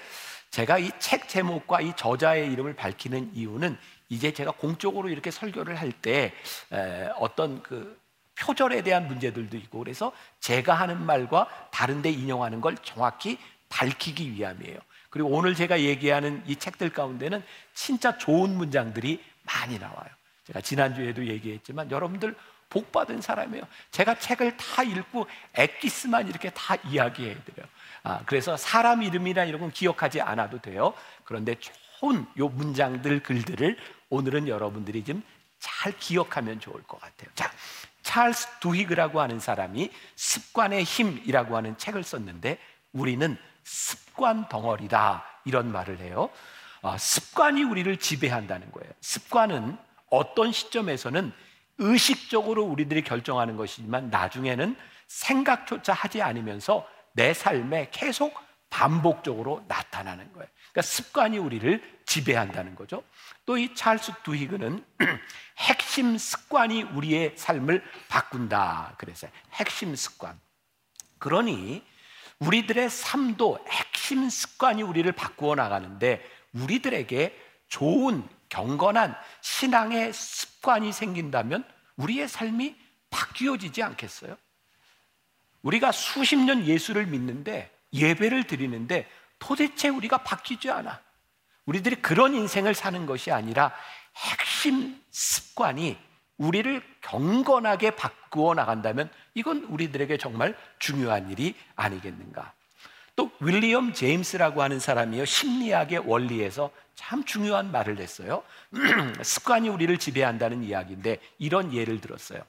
제가 0.52 0.78
이 0.80 0.92
책 1.00 1.28
제목과 1.28 1.82
이 1.82 1.94
저자의 1.96 2.52
이름을 2.54 2.76
밝히는 2.76 3.32
이유는 3.34 3.78
이제 4.10 4.32
제가 4.34 4.52
공적으로 4.52 5.10
이렇게 5.10 5.32
설교를 5.32 5.80
할 5.80 5.92
때 5.92 6.34
어떤 7.18 7.62
그 7.62 8.00
표절에 8.36 8.82
대한 8.84 9.08
문제들도 9.08 9.56
있고 9.58 9.80
그래서 9.80 10.12
제가 10.40 10.74
하는 10.74 11.06
말과 11.06 11.48
다른데 11.72 12.10
인용하는 12.10 12.62
걸 12.62 12.78
정확히 12.78 13.38
밝히기 13.74 14.34
위함이에요. 14.34 14.78
그리고 15.10 15.30
오늘 15.30 15.56
제가 15.56 15.82
얘기하는 15.82 16.44
이 16.46 16.56
책들 16.56 16.92
가운데는 16.92 17.44
진짜 17.74 18.18
좋은 18.18 18.56
문장들이 18.56 19.24
많이 19.44 19.80
나와요. 19.80 20.10
제가 20.46 20.62
지난주에도 20.62 21.26
얘기했지만 21.26 21.90
여러분들 21.92 22.36
복 22.70 22.92
받은 22.92 23.22
사람이에요. 23.22 23.64
제가 23.92 24.16
책을 24.16 24.58
다 24.58 24.84
읽고 24.84 25.28
엑기스만 25.54 26.28
이렇게 26.28 26.50
다 26.52 26.76
이야기해 26.76 27.36
드려요. 27.44 27.68
아, 28.04 28.22
그래서 28.26 28.58
사람 28.58 29.04
이름이나 29.04 29.46
이런 29.46 29.62
건 29.62 29.72
기억하지 29.72 30.22
않아도 30.22 30.60
돼요. 30.60 30.94
그런데 31.24 31.56
좋은 31.60 32.26
요 32.38 32.50
문장들 32.50 33.22
글들을 33.22 33.78
오늘은 34.10 34.48
여러분들이 34.48 35.04
좀 35.04 35.24
잘 35.64 35.98
기억하면 35.98 36.60
좋을 36.60 36.84
것 36.84 37.00
같아요. 37.00 37.30
자, 37.36 37.50
찰스 38.02 38.60
두히그라고 38.60 39.22
하는 39.22 39.40
사람이 39.40 39.90
습관의 40.16 40.84
힘이라고 40.84 41.56
하는 41.56 41.78
책을 41.78 42.04
썼는데 42.04 42.58
우리는 42.92 43.38
습관 43.64 44.48
덩어리다 44.50 45.24
이런 45.46 45.72
말을 45.72 46.00
해요. 46.00 46.30
아, 46.82 46.98
습관이 46.98 47.64
우리를 47.64 47.96
지배한다는 47.98 48.72
거예요. 48.72 48.92
습관은 49.02 49.78
어떤 50.10 50.52
시점에서는 50.52 51.32
의식적으로 51.80 52.64
우리들이 52.64 53.04
결정하는 53.04 53.58
것이지만 53.58 54.10
나중에는 54.10 54.76
생각조차 55.08 55.94
하지 55.94 56.22
않으면서 56.22 56.88
내 57.14 57.34
삶에 57.34 57.90
계속 57.92 58.34
반복적으로 58.70 59.64
나타나는 59.68 60.34
거예요. 60.34 60.48
그러니까 60.72 60.82
습관이 60.82 61.38
우리를 61.38 61.82
지배한다는 62.06 62.76
거죠. 62.76 63.04
또 63.46 63.58
이 63.58 63.74
찰스 63.76 64.12
두히그는 64.24 64.84
핵심 65.58 66.18
습관이 66.18 66.84
우리의 66.84 67.34
삶을 67.36 67.84
바꾼다. 68.10 68.96
그래서 68.98 69.28
핵심 69.54 69.96
습관. 69.96 70.40
그러니 71.20 71.84
우리들의 72.46 72.90
삶도 72.90 73.66
핵심 73.70 74.30
습관이 74.30 74.84
우리를 74.84 75.10
바꾸어 75.14 75.56
나가는데 75.56 76.22
우리들에게 76.54 77.40
좋은 77.70 78.28
경건한 78.50 79.16
신앙의 79.42 80.14
습관이 80.14 80.92
생긴다면 80.92 81.66
우리의 81.96 82.28
삶이 82.28 82.76
바뀌어지지 83.10 83.82
않겠어요? 83.82 84.38
우리가 85.62 85.92
수십 85.92 86.36
년 86.36 86.66
예수를 86.66 87.08
믿는데 87.08 87.72
예배를 87.94 88.46
드리는데 88.46 89.10
도대체 89.40 89.90
우리가 89.90 90.20
바뀌지 90.20 90.70
않아. 90.70 91.02
우리들이 91.66 91.98
그런 91.98 92.34
인생을 92.34 92.74
사는 92.76 93.06
것이 93.06 93.32
아니라 93.32 93.74
핵심 94.16 95.02
습관이 95.10 95.98
우리를 96.44 96.82
경건하게 97.02 97.92
바꾸어 97.92 98.54
나간다면 98.54 99.10
이건 99.34 99.64
우리들에게 99.64 100.18
정말 100.18 100.58
중요한 100.78 101.32
일이 101.32 101.56
아니겠는가. 101.76 102.54
또 103.16 103.32
윌리엄 103.40 103.94
제임스라고 103.94 104.62
하는 104.62 104.80
사람이요 104.80 105.26
심리학의 105.26 106.00
원리에서 106.00 106.72
참 106.96 107.24
중요한 107.24 107.72
말을 107.72 108.00
했어요. 108.00 108.44
습관이 109.24 109.70
우리를 109.70 109.98
지배한다는 109.98 110.64
이야기인데 110.64 111.20
이런 111.38 111.74
예를 111.74 112.02
들었어요. 112.02 112.44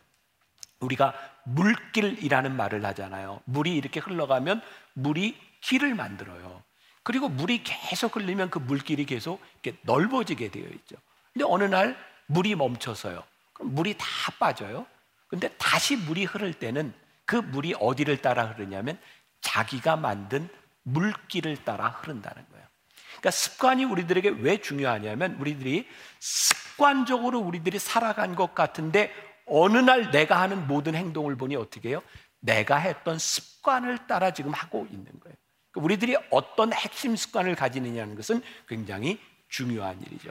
우리가 0.81 1.15
물길이라는 1.45 2.57
말을 2.57 2.85
하잖아요. 2.87 3.41
물이 3.45 3.77
이렇게 3.77 4.01
흘러가면 4.01 4.61
물이 4.95 5.39
길을 5.61 5.95
만들어요. 5.95 6.63
그리고 7.03 7.29
물이 7.29 7.63
계속 7.65 8.17
흘리면 8.17 8.51
그 8.51 8.59
물길이 8.59 9.05
계속 9.05 9.41
이렇게 9.63 9.79
넓어지게 9.83 10.51
되어 10.51 10.65
있죠. 10.65 10.97
근데 11.33 11.45
어느 11.47 11.65
날 11.65 11.97
물이 12.27 12.55
멈춰서요. 12.55 13.23
물이 13.65 13.97
다 13.99 14.07
빠져요. 14.39 14.87
근데 15.29 15.49
다시 15.59 15.97
물이 15.97 16.25
흐를 16.25 16.55
때는 16.55 16.93
그 17.25 17.37
물이 17.37 17.75
어디를 17.81 18.19
따라 18.23 18.45
흐르냐면 18.45 18.99
자기가 19.41 19.97
만든 19.97 20.49
물길을 20.83 21.65
따라 21.65 21.89
흐른다는 21.89 22.45
거예요. 22.51 22.67
그러니까 23.07 23.31
습관이 23.31 23.85
우리들에게 23.85 24.29
왜 24.41 24.59
중요하냐면 24.59 25.37
우리들이 25.41 25.89
습관적으로 26.21 27.41
우리들이 27.41 27.79
살아간 27.79 28.35
것 28.35 28.55
같은데 28.55 29.13
어느 29.47 29.79
날 29.79 30.11
내가 30.11 30.41
하는 30.41 30.67
모든 30.67 30.95
행동을 30.95 31.37
보니 31.37 31.57
어떻게 31.57 31.91
해요? 31.91 32.03
내가 32.41 32.77
했던 32.77 33.19
습관을 33.19 34.07
따라 34.07 34.33
지금 34.33 34.53
하고 34.53 34.87
있는 34.91 35.07
거예요. 35.21 35.37
그러니까 35.71 35.85
우리들이 35.85 36.17
어떤 36.31 36.73
핵심 36.73 37.17
습관을 37.17 37.55
가지느냐는 37.55 38.15
것은 38.15 38.43
굉장히 38.69 39.19
중요한 39.49 40.01
일이죠. 40.03 40.31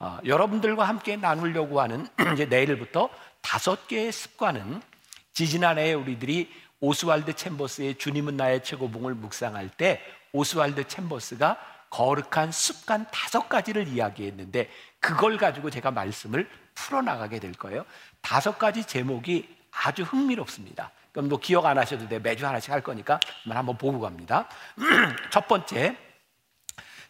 어, 0.00 0.18
여러분들과 0.24 0.84
함께 0.84 1.16
나누려고 1.16 1.80
하는 1.80 2.06
이제 2.34 2.46
내일부터 2.46 3.10
다섯 3.40 3.88
개의 3.88 4.12
습관은 4.12 4.80
지지난해에 5.32 5.94
우리들이 5.94 6.50
오스왈드 6.80 7.32
챔버스의 7.34 7.98
주님은 7.98 8.36
나의 8.36 8.62
최고봉을 8.62 9.14
묵상할 9.14 9.70
때 9.70 10.00
오스왈드 10.32 10.86
챔버스가 10.86 11.58
거룩한 11.90 12.52
습관 12.52 13.06
다섯 13.10 13.48
가지를 13.48 13.88
이야기했는데 13.88 14.70
그걸 15.00 15.36
가지고 15.36 15.70
제가 15.70 15.90
말씀을 15.90 16.48
풀어나가게 16.74 17.40
될 17.40 17.52
거예요. 17.52 17.84
다섯 18.20 18.58
가지 18.58 18.84
제목이 18.84 19.48
아주 19.72 20.02
흥미롭습니다. 20.04 20.92
그럼 21.12 21.28
뭐 21.28 21.38
기억 21.40 21.66
안 21.66 21.78
하셔도 21.78 22.08
돼. 22.08 22.20
매주 22.20 22.46
하나씩 22.46 22.70
할 22.70 22.82
거니까 22.82 23.18
한번 23.48 23.76
보고 23.76 23.98
갑니다. 23.98 24.48
첫 25.30 25.48
번째, 25.48 25.96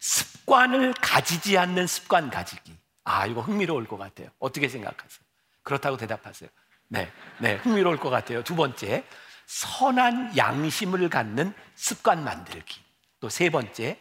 습관을 0.00 0.94
가지지 0.94 1.58
않는 1.58 1.86
습관 1.86 2.30
가지기. 2.30 2.76
아, 3.04 3.26
이거 3.26 3.40
흥미로울 3.40 3.86
것 3.86 3.96
같아요. 3.96 4.28
어떻게 4.38 4.68
생각하세요? 4.68 5.20
그렇다고 5.62 5.96
대답하세요. 5.96 6.48
네, 6.88 7.10
네, 7.38 7.56
흥미로울 7.56 7.98
것 7.98 8.10
같아요. 8.10 8.42
두 8.42 8.54
번째, 8.56 9.04
선한 9.46 10.36
양심을 10.36 11.08
갖는 11.08 11.52
습관 11.74 12.24
만들기. 12.24 12.80
또 13.20 13.28
세 13.28 13.50
번째, 13.50 14.00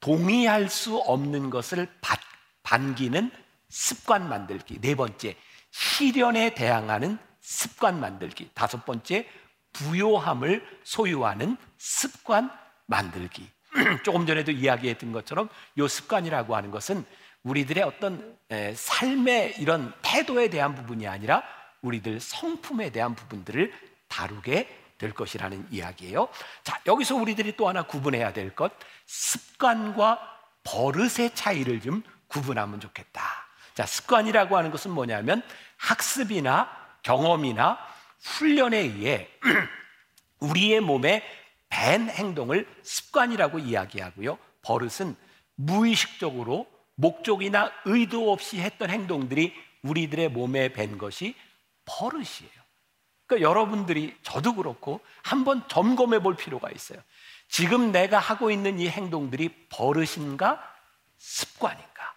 동의할 0.00 0.68
수 0.68 0.96
없는 0.98 1.50
것을 1.50 1.88
받, 2.00 2.20
반기는 2.62 3.30
습관 3.68 4.28
만들기. 4.28 4.80
네 4.80 4.94
번째, 4.94 5.36
시련에 5.70 6.54
대항하는 6.54 7.18
습관 7.40 8.00
만들기. 8.00 8.50
다섯 8.54 8.84
번째, 8.84 9.26
부요함을 9.72 10.80
소유하는 10.84 11.56
습관 11.78 12.50
만들기. 12.86 13.48
조금 14.04 14.26
전에도 14.26 14.52
이야기했던 14.52 15.12
것처럼 15.12 15.48
이 15.76 15.86
습관이라고 15.88 16.54
하는 16.56 16.70
것은 16.70 17.04
우리들의 17.42 17.82
어떤 17.82 18.36
삶의 18.74 19.56
이런 19.58 19.92
태도에 20.02 20.48
대한 20.48 20.74
부분이 20.74 21.08
아니라 21.08 21.42
우리들 21.80 22.20
성품에 22.20 22.90
대한 22.90 23.14
부분들을 23.14 23.72
다루게 24.08 24.82
될 24.98 25.12
것이라는 25.12 25.66
이야기예요. 25.70 26.28
자, 26.62 26.80
여기서 26.86 27.16
우리들이 27.16 27.56
또 27.56 27.68
하나 27.68 27.82
구분해야 27.82 28.32
될 28.32 28.54
것, 28.54 28.72
습관과 29.06 30.20
버릇의 30.62 31.34
차이를 31.34 31.80
좀 31.80 32.04
구분하면 32.28 32.78
좋겠다. 32.78 33.20
자, 33.74 33.84
습관이라고 33.84 34.56
하는 34.56 34.70
것은 34.70 34.92
뭐냐면 34.92 35.42
학습이나 35.76 36.70
경험이나 37.02 37.78
훈련에 38.22 38.78
의해 38.78 39.28
우리의 40.38 40.80
몸에 40.80 41.24
밴 41.72 42.10
행동을 42.10 42.68
습관이라고 42.82 43.58
이야기하고요. 43.58 44.38
버릇은 44.60 45.16
무의식적으로 45.54 46.66
목적이나 46.96 47.72
의도 47.86 48.30
없이 48.30 48.60
했던 48.60 48.90
행동들이 48.90 49.54
우리들의 49.82 50.28
몸에 50.28 50.72
밴 50.74 50.98
것이 50.98 51.34
버릇이에요. 51.86 52.62
그러니까 53.26 53.48
여러분들이 53.48 54.14
저도 54.22 54.54
그렇고 54.54 55.00
한번 55.22 55.66
점검해 55.66 56.20
볼 56.20 56.36
필요가 56.36 56.70
있어요. 56.70 56.98
지금 57.48 57.90
내가 57.90 58.18
하고 58.18 58.50
있는 58.50 58.78
이 58.78 58.88
행동들이 58.88 59.66
버릇인가 59.70 60.62
습관인가? 61.16 62.14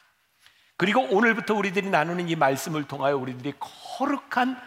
그리고 0.76 1.02
오늘부터 1.02 1.54
우리들이 1.54 1.90
나누는 1.90 2.28
이 2.28 2.36
말씀을 2.36 2.86
통하여 2.88 3.16
우리들이 3.16 3.54
거룩한 3.60 4.62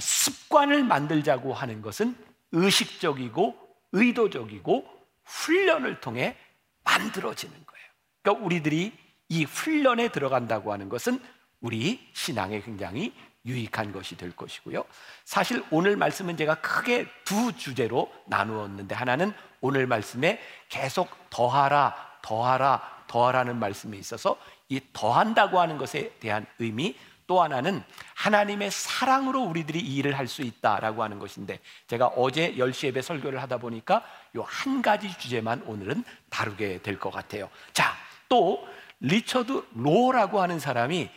습관을 0.00 0.84
만들자고 0.84 1.52
하는 1.52 1.82
것은 1.82 2.16
의식적이고 2.52 3.59
의도적이고 3.92 4.86
훈련을 5.24 6.00
통해 6.00 6.36
만들어지는 6.84 7.54
거예요. 7.54 7.86
그러니까 8.22 8.44
우리들이 8.44 8.92
이 9.28 9.44
훈련에 9.44 10.08
들어간다고 10.08 10.72
하는 10.72 10.88
것은 10.88 11.20
우리 11.60 12.08
신앙에 12.12 12.60
굉장히 12.60 13.14
유익한 13.46 13.92
것이 13.92 14.16
될 14.16 14.34
것이고요. 14.34 14.84
사실 15.24 15.64
오늘 15.70 15.96
말씀은 15.96 16.36
제가 16.36 16.56
크게 16.56 17.06
두 17.24 17.56
주제로 17.56 18.12
나누었는데 18.26 18.94
하나는 18.94 19.32
오늘 19.60 19.86
말씀에 19.86 20.40
계속 20.68 21.08
더하라, 21.30 22.18
더하라, 22.22 23.04
더하라는 23.06 23.58
말씀이 23.58 23.98
있어서 23.98 24.36
이 24.68 24.80
더한다고 24.92 25.58
하는 25.60 25.78
것에 25.78 26.12
대한 26.20 26.46
의미 26.58 26.96
또 27.30 27.40
하나는 27.40 27.84
하나님의 28.16 28.72
사랑으로 28.72 29.42
우리들이 29.42 29.78
이 29.78 29.94
일을 29.98 30.18
할 30.18 30.26
수 30.26 30.42
있다라고 30.42 31.04
하는 31.04 31.20
것인데 31.20 31.60
제가 31.86 32.08
어제 32.08 32.54
10시 32.56 32.88
예배 32.88 33.02
설교를 33.02 33.40
하다 33.40 33.58
보니까 33.58 34.04
이한 34.34 34.82
가지 34.82 35.16
주제만 35.16 35.62
오늘은 35.62 36.02
다루게 36.28 36.82
될 36.82 36.98
것 36.98 37.12
같아요. 37.12 37.48
자, 37.72 37.94
또 38.28 38.66
리처드 38.98 39.64
로라고 39.74 40.42
하는 40.42 40.58
사람이 40.58 41.08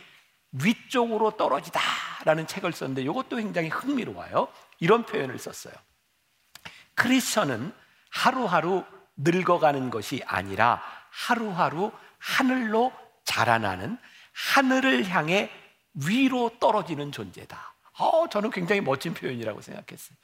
위쪽으로 0.52 1.36
떨어지다라는 1.36 2.46
책을 2.46 2.72
썼는데 2.72 3.02
이것도 3.02 3.34
굉장히 3.34 3.68
흥미로워요. 3.68 4.46
이런 4.78 5.04
표현을 5.06 5.36
썼어요. 5.40 5.74
크리스천은 6.94 7.72
하루하루 8.10 8.84
늙어가는 9.16 9.90
것이 9.90 10.22
아니라 10.26 10.80
하루하루 11.10 11.90
하늘로 12.20 12.92
자라나는 13.24 13.98
하늘을 14.32 15.08
향해 15.08 15.50
위로 15.94 16.50
떨어지는 16.60 17.12
존재다. 17.12 17.74
어, 17.98 18.28
저는 18.28 18.50
굉장히 18.50 18.80
멋진 18.80 19.14
표현이라고 19.14 19.60
생각했어요. 19.60 20.16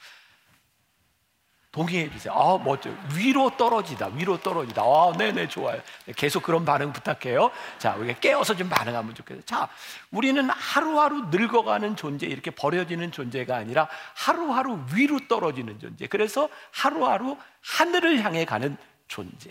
동의해 1.72 2.10
주세요. 2.10 2.32
아, 2.32 2.58
멋져. 2.58 2.90
위로 3.14 3.56
떨어지다. 3.56 4.08
위로 4.08 4.40
떨어지다. 4.40 4.82
아, 4.82 5.12
네네, 5.16 5.46
좋아요. 5.46 5.80
계속 6.16 6.42
그런 6.42 6.64
반응 6.64 6.92
부탁해요. 6.92 7.52
자, 7.78 7.94
우리가 7.94 8.18
깨어서 8.18 8.56
좀 8.56 8.68
반응하면 8.68 9.14
좋겠어요. 9.14 9.44
자, 9.44 9.68
우리는 10.10 10.50
하루하루 10.50 11.28
늙어가는 11.30 11.94
존재, 11.94 12.26
이렇게 12.26 12.50
버려지는 12.50 13.12
존재가 13.12 13.56
아니라 13.56 13.88
하루하루 14.14 14.84
위로 14.92 15.20
떨어지는 15.28 15.78
존재. 15.78 16.08
그래서 16.08 16.48
하루하루 16.72 17.36
하늘을 17.62 18.24
향해 18.24 18.44
가는 18.44 18.76
존재. 19.06 19.50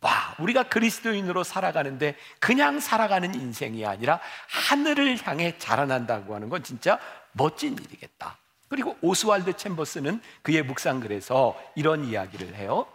와, 0.00 0.34
우리가 0.38 0.64
그리스도인으로 0.64 1.42
살아가는데 1.42 2.16
그냥 2.38 2.80
살아가는 2.80 3.34
인생이 3.34 3.84
아니라 3.86 4.20
하늘을 4.48 5.26
향해 5.26 5.56
자라난다고 5.58 6.34
하는 6.34 6.48
건 6.48 6.62
진짜 6.62 6.98
멋진 7.32 7.74
일이겠다. 7.78 8.38
그리고 8.68 8.96
오스왈드 9.00 9.56
챔버스는 9.56 10.20
그의 10.42 10.62
묵상글에서 10.62 11.58
이런 11.76 12.04
이야기를 12.04 12.54
해요. 12.56 12.86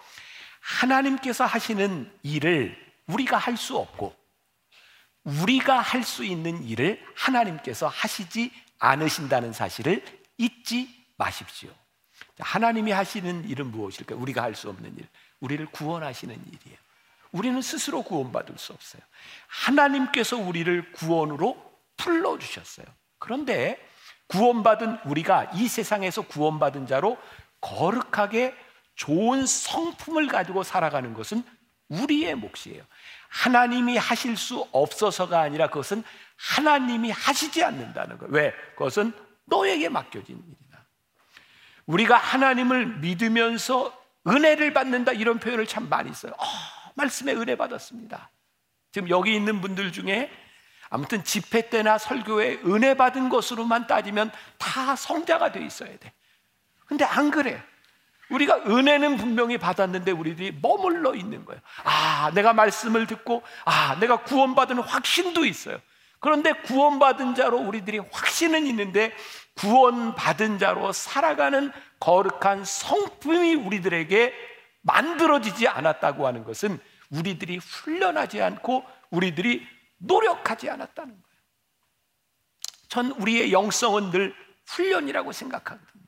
하나님께서 0.59 1.45
하시는 1.45 2.11
일을 2.23 2.77
우리가 3.07 3.37
할 3.37 3.57
수 3.57 3.77
없고 3.77 4.15
우리가 5.23 5.79
할 5.79 6.03
수 6.03 6.23
있는 6.23 6.63
일을 6.63 7.03
하나님께서 7.15 7.87
하시지 7.87 8.51
않으신다는 8.79 9.53
사실을 9.53 10.03
잊지 10.37 10.89
마십시오. 11.17 11.69
하나님이 12.39 12.91
하시는 12.91 13.47
일은 13.47 13.71
무엇일까요? 13.71 14.19
우리가 14.19 14.41
할 14.43 14.55
수 14.55 14.69
없는 14.69 14.97
일. 14.97 15.07
우리를 15.39 15.65
구원하시는 15.67 16.35
일이에요. 16.35 16.77
우리는 17.31 17.61
스스로 17.61 18.03
구원받을 18.03 18.57
수 18.57 18.73
없어요. 18.73 19.01
하나님께서 19.47 20.37
우리를 20.37 20.91
구원으로 20.93 21.57
불러주셨어요. 21.97 22.85
그런데 23.19 23.79
구원받은 24.27 24.99
우리가 25.05 25.51
이 25.55 25.67
세상에서 25.67 26.23
구원받은 26.23 26.87
자로 26.87 27.17
거룩하게 27.61 28.55
좋은 28.95 29.45
성품을 29.45 30.27
가지고 30.27 30.63
살아가는 30.63 31.13
것은 31.13 31.43
우리의 31.89 32.35
몫이에요. 32.35 32.83
하나님이 33.29 33.97
하실 33.97 34.37
수 34.37 34.67
없어서가 34.71 35.39
아니라 35.39 35.67
그것은 35.67 36.03
하나님이 36.37 37.11
하시지 37.11 37.63
않는다는 37.63 38.17
거예요. 38.17 38.33
왜? 38.33 38.53
그것은 38.77 39.13
너에게 39.45 39.89
맡겨진 39.89 40.37
일이다. 40.37 40.85
우리가 41.85 42.17
하나님을 42.17 42.99
믿으면서 42.99 43.97
은혜를 44.27 44.73
받는다 44.73 45.11
이런 45.11 45.39
표현을 45.39 45.67
참 45.67 45.89
많이 45.89 46.13
써요. 46.13 46.33
어, 46.37 46.45
말씀에 46.95 47.33
은혜 47.33 47.55
받았습니다. 47.55 48.31
지금 48.91 49.09
여기 49.09 49.35
있는 49.35 49.61
분들 49.61 49.91
중에 49.91 50.29
아무튼 50.89 51.23
집회 51.23 51.69
때나 51.69 51.97
설교에 51.97 52.59
은혜 52.65 52.95
받은 52.95 53.29
것으로만 53.29 53.87
따지면 53.87 54.31
다 54.57 54.95
성자가 54.95 55.51
돼 55.53 55.65
있어야 55.65 55.97
돼. 55.97 56.13
근데 56.85 57.05
안 57.05 57.31
그래. 57.31 57.63
우리가 58.29 58.57
은혜는 58.67 59.17
분명히 59.17 59.57
받았는데 59.57 60.11
우리들이 60.11 60.57
머물러 60.61 61.15
있는 61.15 61.45
거예요. 61.45 61.61
아, 61.83 62.31
내가 62.33 62.53
말씀을 62.53 63.07
듣고, 63.07 63.43
아, 63.65 63.97
내가 63.99 64.23
구원받은 64.23 64.79
확신도 64.79 65.45
있어요. 65.45 65.79
그런데 66.19 66.51
구원받은 66.53 67.35
자로 67.35 67.57
우리들이 67.57 67.99
확신은 68.11 68.67
있는데 68.67 69.13
구원받은 69.55 70.59
자로 70.59 70.91
살아가는 70.91 71.71
거룩한 71.99 72.63
성품이 72.63 73.55
우리들에게 73.55 74.33
만들어지지 74.81 75.67
않았다고 75.67 76.27
하는 76.27 76.43
것은 76.43 76.79
우리들이 77.09 77.57
훈련하지 77.57 78.41
않고 78.41 78.85
우리들이 79.09 79.67
노력하지 79.97 80.69
않았다는 80.69 81.09
거예요. 81.09 81.31
전 82.87 83.11
우리의 83.11 83.51
영성은 83.51 84.11
늘 84.11 84.35
훈련이라고 84.65 85.31
생각하거든요. 85.31 86.03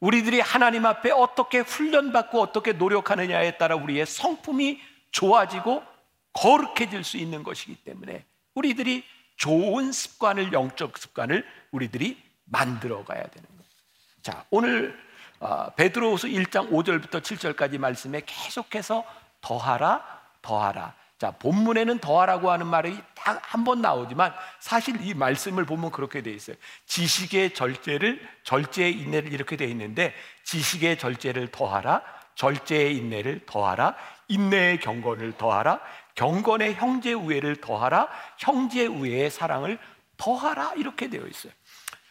우리들이 0.00 0.40
하나님 0.40 0.86
앞에 0.86 1.10
어떻게 1.10 1.60
훈련받고 1.60 2.40
어떻게 2.40 2.72
노력하느냐에 2.72 3.58
따라 3.58 3.76
우리의 3.76 4.06
성품이 4.06 4.80
좋아지고 5.10 5.82
거룩해질 6.32 7.04
수 7.04 7.16
있는 7.16 7.42
것이기 7.42 7.76
때문에 7.84 8.24
우리들이 8.54 9.04
좋은 9.36 9.92
습관을 9.92 10.52
영적 10.52 10.96
습관을 10.98 11.46
우리들이 11.70 12.22
만들어 12.44 13.04
가야 13.04 13.22
되는 13.22 13.48
거예요. 13.48 13.70
자, 14.22 14.44
오늘 14.50 14.90
어, 14.90 15.09
베드로후서 15.76 16.28
1장 16.28 16.70
5절부터 16.70 17.22
7절까지 17.22 17.78
말씀에 17.78 18.22
계속해서 18.26 19.04
더하라 19.40 20.04
더하라 20.42 20.94
자, 21.18 21.32
본문에는 21.32 21.98
더하라고 21.98 22.50
하는 22.50 22.66
말이 22.66 22.98
딱 23.14 23.40
한 23.52 23.64
번 23.64 23.82
나오지만 23.82 24.32
사실 24.58 24.96
이 25.06 25.12
말씀을 25.12 25.66
보면 25.66 25.90
그렇게 25.90 26.22
돼 26.22 26.30
있어요. 26.32 26.56
지식의 26.86 27.52
절제를 27.52 28.26
절제의 28.44 28.92
인내를 28.92 29.32
이렇게 29.32 29.56
돼 29.56 29.66
있는데 29.66 30.14
지식에 30.44 30.98
절제를 30.98 31.48
더하라, 31.48 32.02
절제에 32.36 32.96
인내를 32.96 33.44
더하라, 33.44 33.96
인내에 34.28 34.80
경건을 34.80 35.32
더하라, 35.36 35.80
경건에 36.14 36.74
형제 36.76 37.12
우애를 37.12 37.56
더하라 37.56 38.08
형제 38.38 38.86
우애에 38.86 39.30
사랑을 39.30 39.78
더하라 40.16 40.74
이렇게 40.76 41.08
되어 41.10 41.26
있어요. 41.26 41.52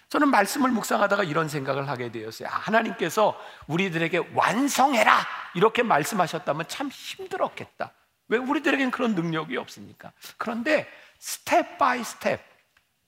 저는 0.09 0.29
말씀을 0.29 0.71
묵상하다가 0.71 1.23
이런 1.23 1.47
생각을 1.49 1.87
하게 1.87 2.11
되었어요. 2.11 2.49
아, 2.49 2.51
하나님께서 2.51 3.39
우리들에게 3.67 4.31
완성해라 4.33 5.25
이렇게 5.53 5.83
말씀하셨다면 5.83 6.67
참 6.67 6.89
힘들었겠다. 6.89 7.93
왜 8.27 8.37
우리들에겐 8.37 8.91
그런 8.91 9.15
능력이 9.15 9.55
없으니까. 9.57 10.11
그런데 10.37 10.87
step 11.19 11.77
by 11.77 12.03
step 12.03 12.41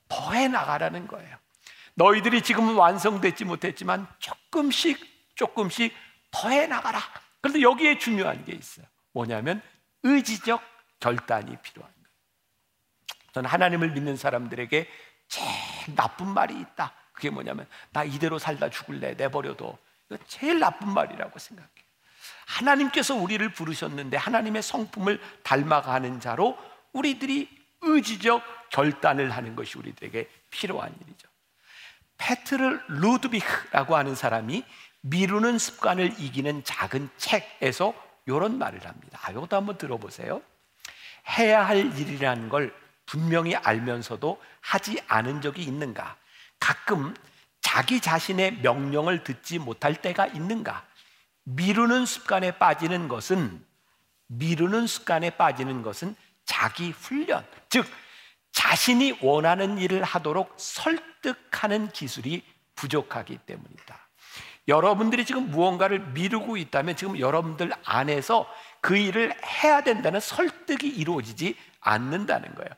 더해 0.07 0.47
나가라는 0.47 1.07
거예요. 1.07 1.37
너희들이 1.95 2.41
지금은 2.41 2.75
완성되지 2.75 3.45
못했지만 3.45 4.07
조금씩 4.19 4.99
조금씩 5.35 5.93
더해 6.29 6.67
나가라. 6.67 6.99
그런데 7.41 7.61
여기에 7.61 7.97
중요한 7.97 8.45
게 8.45 8.53
있어요. 8.53 8.85
뭐냐면 9.11 9.61
의지적 10.03 10.61
결단이 10.99 11.57
필요한 11.61 11.91
거예요. 11.91 12.07
저는 13.33 13.49
하나님을 13.49 13.91
믿는 13.91 14.17
사람들에게 14.17 14.87
제일 15.31 15.95
나쁜 15.95 16.27
말이 16.27 16.59
있다. 16.59 16.91
그게 17.13 17.29
뭐냐면 17.29 17.65
나 17.91 18.03
이대로 18.03 18.37
살다 18.37 18.69
죽을래 18.69 19.13
내버려둬. 19.13 19.77
이거 20.09 20.23
제일 20.27 20.59
나쁜 20.59 20.89
말이라고 20.89 21.39
생각해요. 21.39 21.71
하나님께서 22.45 23.15
우리를 23.15 23.53
부르셨는데 23.53 24.17
하나님의 24.17 24.61
성품을 24.61 25.21
닮아가는 25.43 26.19
자로 26.19 26.57
우리들이 26.91 27.47
의지적 27.79 28.43
결단을 28.71 29.31
하는 29.31 29.55
것이 29.55 29.77
우리들에게 29.77 30.29
필요한 30.49 30.93
일이죠. 31.01 31.29
페트를 32.17 32.83
루드비크라고 32.89 33.95
하는 33.95 34.15
사람이 34.15 34.65
미루는 34.99 35.57
습관을 35.59 36.13
이기는 36.19 36.65
작은 36.65 37.09
책에서 37.15 37.93
이런 38.25 38.57
말을 38.57 38.85
합니다. 38.85 39.19
아, 39.23 39.31
이것도 39.31 39.55
한번 39.55 39.77
들어보세요. 39.77 40.41
해야 41.37 41.65
할 41.65 41.97
일이라는 41.97 42.49
걸 42.49 42.75
분명히 43.05 43.55
알면서도 43.55 44.41
하지 44.61 45.01
않은 45.07 45.41
적이 45.41 45.63
있는가? 45.63 46.17
가끔 46.59 47.13
자기 47.61 47.99
자신의 47.99 48.57
명령을 48.61 49.23
듣지 49.23 49.59
못할 49.59 49.95
때가 50.01 50.27
있는가? 50.27 50.85
미루는 51.43 52.05
습관에 52.05 52.51
빠지는 52.57 53.07
것은 53.07 53.65
미루는 54.27 54.87
습관에 54.87 55.31
빠지는 55.31 55.81
것은 55.81 56.15
자기 56.45 56.91
훈련, 56.91 57.45
즉 57.69 57.85
자신이 58.51 59.19
원하는 59.21 59.77
일을 59.77 60.03
하도록 60.03 60.53
설득하는 60.57 61.89
기술이 61.89 62.43
부족하기 62.75 63.39
때문이다. 63.45 63.99
여러분들이 64.67 65.25
지금 65.25 65.49
무언가를 65.49 65.99
미루고 65.99 66.57
있다면 66.57 66.95
지금 66.95 67.19
여러분들 67.19 67.71
안에서 67.83 68.47
그 68.79 68.95
일을 68.95 69.33
해야 69.45 69.81
된다는 69.81 70.19
설득이 70.19 70.87
이루어지지 70.87 71.57
않는다는 71.79 72.53
거예요. 72.55 72.69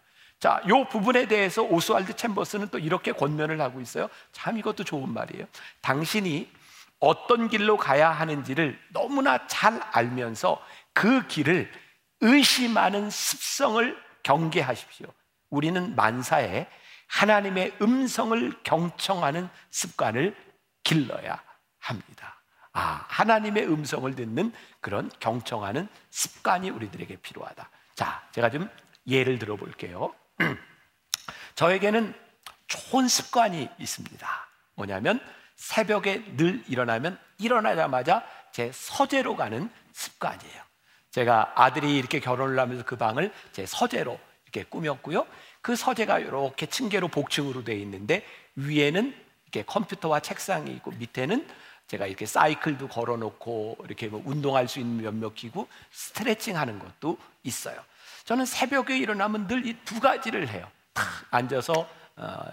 자, 0.43 0.61
요 0.67 0.83
부분에 0.83 1.25
대해서 1.29 1.63
오스왈드 1.63 2.17
챔버스는 2.17 2.67
또 2.67 2.77
이렇게 2.77 3.13
권면을 3.13 3.61
하고 3.61 3.79
있어요. 3.79 4.09
참 4.33 4.57
이것도 4.57 4.83
좋은 4.83 5.07
말이에요. 5.13 5.45
당신이 5.79 6.51
어떤 6.99 7.47
길로 7.47 7.77
가야 7.77 8.11
하는지를 8.11 8.77
너무나 8.89 9.47
잘 9.47 9.79
알면서 9.93 10.61
그 10.91 11.25
길을 11.27 11.71
의심하는 12.19 13.09
습성을 13.09 13.97
경계하십시오. 14.23 15.07
우리는 15.49 15.95
만사에 15.95 16.67
하나님의 17.07 17.77
음성을 17.81 18.53
경청하는 18.63 19.47
습관을 19.71 20.35
길러야 20.83 21.41
합니다. 21.79 22.41
아, 22.73 23.05
하나님의 23.07 23.65
음성을 23.69 24.13
듣는 24.13 24.51
그런 24.81 25.09
경청하는 25.21 25.87
습관이 26.09 26.69
우리들에게 26.69 27.15
필요하다. 27.21 27.69
자, 27.95 28.21
제가 28.31 28.49
좀 28.49 28.69
예를 29.07 29.39
들어 29.39 29.55
볼게요. 29.55 30.13
저에게는 31.55 32.13
좋은 32.67 33.07
습관이 33.07 33.69
있습니다. 33.77 34.27
뭐냐면 34.75 35.19
새벽에 35.55 36.23
늘 36.35 36.63
일어나면 36.67 37.19
일어나자마자 37.37 38.25
제 38.51 38.71
서재로 38.73 39.35
가는 39.35 39.69
습관이에요. 39.91 40.63
제가 41.11 41.53
아들이 41.55 41.97
이렇게 41.97 42.19
결혼을 42.19 42.59
하면서 42.59 42.83
그 42.83 42.97
방을 42.97 43.31
제 43.51 43.65
서재로 43.65 44.19
이렇게 44.45 44.63
꾸몄고요. 44.69 45.27
그 45.61 45.75
서재가 45.75 46.19
이렇게 46.19 46.65
층계로 46.65 47.07
복층으로 47.07 47.63
되어 47.63 47.75
있는데 47.75 48.25
위에는 48.55 49.15
이렇게 49.43 49.63
컴퓨터와 49.63 50.19
책상이 50.19 50.71
있고 50.71 50.91
밑에는 50.91 51.47
제가 51.87 52.07
이렇게 52.07 52.25
사이클도 52.25 52.87
걸어놓고 52.87 53.77
이렇게 53.85 54.07
뭐 54.07 54.21
운동할 54.25 54.67
수 54.67 54.79
있는 54.79 55.03
몇몇 55.03 55.35
기구, 55.35 55.67
스트레칭 55.91 56.57
하는 56.57 56.79
것도 56.79 57.17
있어요. 57.43 57.83
저는 58.25 58.45
새벽에 58.45 58.97
일어나면 58.97 59.47
늘 59.47 59.65
이 59.65 59.75
두 59.85 59.99
가지를 59.99 60.47
해요. 60.49 60.69
탁 60.93 61.05
앉아서 61.31 61.87
어, 62.15 62.45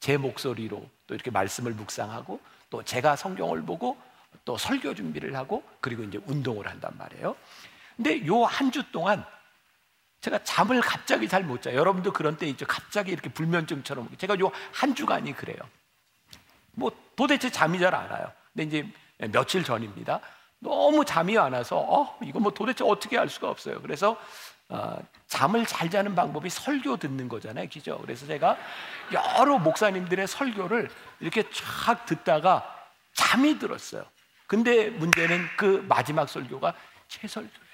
제 0.00 0.16
목소리로 0.16 0.86
또 1.06 1.14
이렇게 1.14 1.30
말씀을 1.30 1.72
묵상하고 1.72 2.40
또 2.70 2.82
제가 2.82 3.16
성경을 3.16 3.62
보고 3.62 3.96
또 4.44 4.58
설교 4.58 4.94
준비를 4.94 5.34
하고 5.36 5.62
그리고 5.80 6.02
이제 6.02 6.20
운동을 6.26 6.68
한단 6.68 6.92
말이에요. 6.98 7.36
근데 7.96 8.26
요 8.26 8.44
한 8.44 8.70
주 8.72 8.82
동안 8.90 9.24
제가 10.20 10.42
잠을 10.42 10.80
갑자기 10.80 11.28
잘 11.28 11.44
못 11.44 11.62
자요. 11.62 11.76
여러분도 11.76 12.12
그런 12.12 12.36
때 12.36 12.46
있죠. 12.48 12.66
갑자기 12.66 13.12
이렇게 13.12 13.28
불면증처럼. 13.30 14.08
제가 14.18 14.38
요 14.40 14.50
한 14.72 14.94
주간이 14.94 15.32
그래요. 15.34 15.58
뭐 16.72 16.90
도대체 17.16 17.50
잠이 17.50 17.78
잘 17.78 17.94
안 17.94 18.10
와요. 18.10 18.30
근데 18.52 18.64
이제 18.64 19.28
며칠 19.30 19.62
전입니다. 19.64 20.20
너무 20.58 21.04
잠이 21.04 21.38
안 21.38 21.52
와서 21.52 21.78
어, 21.78 22.18
이거 22.22 22.40
뭐 22.40 22.50
도대체 22.52 22.84
어떻게 22.84 23.16
할 23.16 23.28
수가 23.28 23.48
없어요. 23.48 23.80
그래서 23.82 24.18
어, 24.74 24.98
잠을 25.28 25.64
잘 25.66 25.88
자는 25.88 26.14
방법이 26.16 26.50
설교 26.50 26.96
듣는 26.96 27.28
거잖아요. 27.28 27.68
그죠? 27.72 27.96
그래서 28.02 28.26
제가 28.26 28.56
여러 29.12 29.58
목사님들의 29.58 30.26
설교를 30.26 30.90
이렇게 31.20 31.44
쫙 31.52 32.04
듣다가 32.06 32.68
잠이 33.12 33.58
들었어요. 33.60 34.04
근데 34.48 34.90
문제는 34.90 35.46
그 35.56 35.84
마지막 35.88 36.28
설교가 36.28 36.74
제 37.06 37.28
설교예요. 37.28 37.64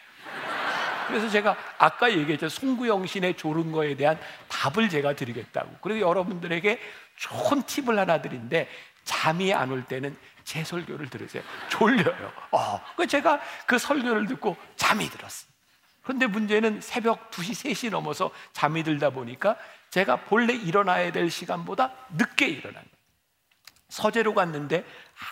그래서 1.09 1.29
제가 1.29 1.57
아까 1.79 2.13
얘기했죠. 2.13 2.49
송구영 2.49 3.07
신의 3.07 3.37
조른 3.37 3.73
거에 3.73 3.97
대한 3.97 4.19
답을 4.49 4.89
제가 4.91 5.15
드리겠다고. 5.17 5.79
그리고 5.81 6.01
여러분들에게 6.01 6.79
좋은 7.17 7.63
팁을 7.63 7.99
하나 7.99 8.21
드린데 8.23 8.69
잠이 9.05 9.53
안 9.55 9.71
올 9.73 9.85
때는 9.85 10.17
제 10.45 10.63
설교를 10.63 11.09
들으세요. 11.09 11.43
졸려요. 11.69 12.33
어, 12.53 12.81
그 12.97 13.07
제가 13.07 13.41
그 13.67 13.79
설교를 13.79 14.27
듣고 14.27 14.57
잠이 14.77 15.09
들었어요. 15.09 15.50
그런데 16.03 16.27
문제는 16.27 16.81
새벽 16.81 17.31
2시, 17.31 17.71
3시 17.71 17.91
넘어서 17.91 18.31
잠이 18.53 18.83
들다 18.83 19.11
보니까 19.11 19.57
제가 19.91 20.25
본래 20.25 20.55
일어나야 20.55 21.13
될 21.13 21.31
시간보다 21.31 21.93
늦게 22.17 22.47
일어난 22.49 22.75
거예요. 22.75 23.01
서재로 23.89 24.35
갔는데 24.35 24.85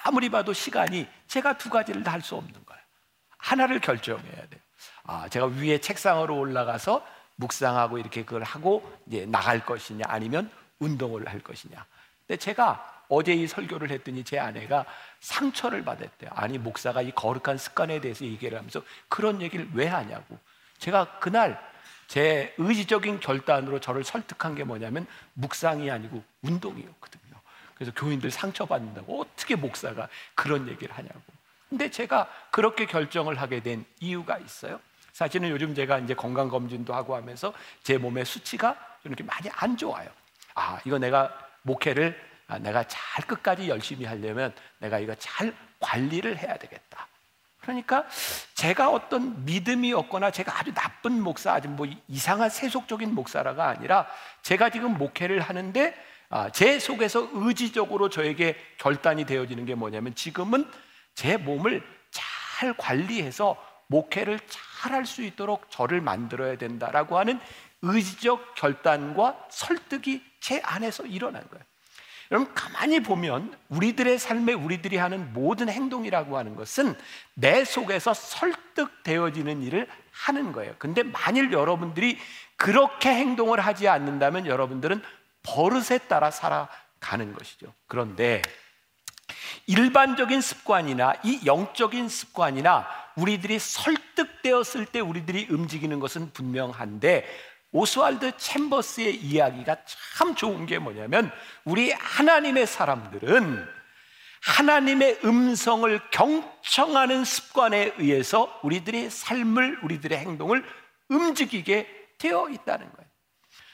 아무리 0.05 0.29
봐도 0.31 0.53
시간이 0.53 1.09
제가 1.29 1.59
두 1.59 1.71
가지를 1.71 2.03
다 2.03 2.13
할 2.13 2.21
수 2.23 2.35
없는 2.35 2.53
거예요. 2.67 2.83
하나를 3.39 3.81
결정해야 3.81 4.35
돼요. 4.49 4.61
아, 5.05 5.29
제가 5.29 5.47
위에 5.47 5.79
책상으로 5.79 6.37
올라가서 6.37 7.07
묵상하고 7.37 7.99
이렇게 7.99 8.25
그걸 8.25 8.43
하고 8.43 8.83
이제 9.07 9.27
나갈 9.27 9.65
것이냐 9.65 10.05
아니면 10.09 10.51
운동을 10.81 11.29
할 11.29 11.39
것이냐. 11.41 11.87
근데 12.27 12.37
제가 12.37 13.05
어제 13.09 13.33
이 13.33 13.47
설교를 13.47 13.91
했더니 13.91 14.25
제 14.25 14.39
아내가 14.39 14.85
상처를 15.21 15.85
받았대요. 15.85 16.31
아니 16.35 16.59
목사가 16.59 17.01
이 17.01 17.13
거룩한 17.13 17.57
습관에 17.59 18.01
대해서 18.01 18.25
얘기를 18.25 18.59
하면서 18.59 18.83
그런 19.09 19.41
얘기를 19.41 19.69
왜 19.73 19.87
하냐고. 19.87 20.37
제가 20.79 21.19
그날 21.19 21.61
제 22.07 22.55
의지적인 22.59 23.21
결단으로 23.21 23.81
저를 23.81 24.05
설득한 24.05 24.55
게 24.55 24.65
뭐냐면 24.65 25.07
묵상이 25.35 25.91
아니고 25.91 26.23
운동이었거든요. 26.43 27.29
그래서 27.75 27.93
교인들 27.95 28.31
상처받는다고 28.31 29.21
어떻게 29.21 29.55
목사가 29.57 30.09
그런 30.35 30.69
얘기를 30.69 30.97
하냐고. 30.97 31.21
근데 31.69 31.91
제가 31.91 32.31
그렇게 32.51 32.87
결정을 32.87 33.41
하게 33.41 33.61
된 33.61 33.85
이유가 34.01 34.39
있어요. 34.39 34.81
사실은 35.13 35.51
요즘 35.51 35.75
제가 35.75 35.99
이제 35.99 36.15
건강 36.15 36.49
검진도 36.49 36.95
하고 36.95 37.17
하면서 37.17 37.53
제 37.83 37.99
몸의 37.99 38.25
수치가 38.25 38.75
좀 39.03 39.13
이렇게 39.13 39.25
많이 39.25 39.51
안 39.53 39.77
좋아요. 39.77 40.09
아, 40.55 40.81
이거 40.85 40.99
내가 40.99 41.37
목회를 41.63 42.19
아, 42.47 42.59
내가 42.59 42.85
잘 42.85 43.27
끝까지 43.27 43.69
열심히 43.69 44.07
하려면 44.07 44.55
내가 44.79 45.01
이거 45.01 45.15
잘 45.17 45.53
관리를 45.81 46.39
해야 46.39 46.57
되겠다. 46.57 47.08
그러니까 47.73 48.07
제가 48.55 48.91
어떤 48.91 49.45
믿음이 49.45 49.93
없거나 49.93 50.31
제가 50.31 50.59
아주 50.59 50.73
나쁜 50.73 51.21
목사, 51.23 51.53
아주 51.53 51.69
뭐 51.69 51.87
이상한 52.09 52.51
세속적인 52.51 53.15
목사라가 53.15 53.69
아니라 53.69 54.07
제가 54.43 54.71
지금 54.71 54.97
목회를 54.97 55.41
하는데 55.41 55.95
아, 56.31 56.51
제 56.51 56.79
속에서 56.79 57.29
의지적으로 57.33 58.09
저에게 58.09 58.57
결단이 58.79 59.25
되어지는 59.25 59.65
게 59.65 59.75
뭐냐면 59.75 60.15
지금은 60.15 60.71
제 61.15 61.37
몸을 61.37 61.83
잘 62.11 62.75
관리해서 62.75 63.57
목회를 63.89 64.39
잘 64.49 64.69
할 64.79 65.05
수 65.05 65.23
있도록 65.23 65.71
저를 65.71 66.01
만들어야 66.01 66.57
된다라고 66.57 67.19
하는 67.19 67.41
의지적 67.83 68.55
결단과 68.55 69.45
설득이 69.51 70.23
제 70.41 70.61
안에서 70.63 71.05
일어난 71.05 71.43
거예요. 71.49 71.65
여러분 72.31 72.53
가만히 72.55 73.01
보면 73.01 73.57
우리들의 73.69 74.19
삶에 74.19 74.53
우리들이 74.53 74.99
하는 74.99 75.33
모든 75.33 75.69
행동이라고 75.69 76.37
하는 76.37 76.57
것은 76.57 76.95
내 77.35 77.65
속에서 77.65 78.13
설득되어지는 78.13 79.63
일을 79.63 79.89
하는 80.13 80.53
거예요. 80.53 80.75
근데 80.79 81.03
만일 81.03 81.53
여러분들이 81.53 82.19
그렇게 82.57 83.11
행동을 83.11 83.61
하지 83.61 83.89
않는다면 83.89 84.47
여러분들은 84.47 85.03
버릇에 85.43 85.99
따라 86.09 86.31
살아가는 86.31 87.33
것이죠. 87.33 87.73
그런데 87.87 88.43
일반적인 89.67 90.41
습관이나 90.41 91.15
이 91.25 91.41
영적인 91.47 92.09
습관이나 92.09 92.87
우리들이 93.17 93.59
설득되었을 93.59 94.87
때 94.87 95.01
우리들이 95.01 95.49
움직이는 95.51 95.99
것은 96.01 96.33
분명한데 96.33 97.27
오스왈드 97.73 98.37
챔버스의 98.37 99.17
이야기가 99.17 99.77
참 100.17 100.35
좋은 100.35 100.67
게 100.67 100.79
뭐냐면 100.79 101.31
우리 101.65 101.93
하나님의 101.93 102.67
사람들은 102.67 103.69
하나님의 104.41 105.21
음성을 105.25 106.01
경청하는 106.11 107.25
습관에 107.25 107.93
의해서 107.99 108.59
우리들의 108.63 109.11
삶을 109.11 109.81
우리들의 109.83 110.17
행동을 110.17 110.65
움직이게 111.09 112.15
되어 112.19 112.49
있다는 112.49 112.91
거예요. 112.93 113.09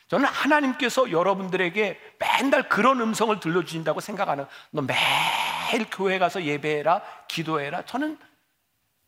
저는 0.09 0.26
하나님께서 0.26 1.11
여러분들에게 1.11 1.98
맨날 2.18 2.68
그런 2.68 3.00
음성을 3.00 3.38
들려주신다고 3.40 4.00
생각하는 4.00 4.46
너 4.70 4.83
매일 4.83 5.87
교회 5.90 6.18
가서 6.18 6.42
예배해라 6.44 7.02
기도해라 7.28 7.85
저는 7.85 8.18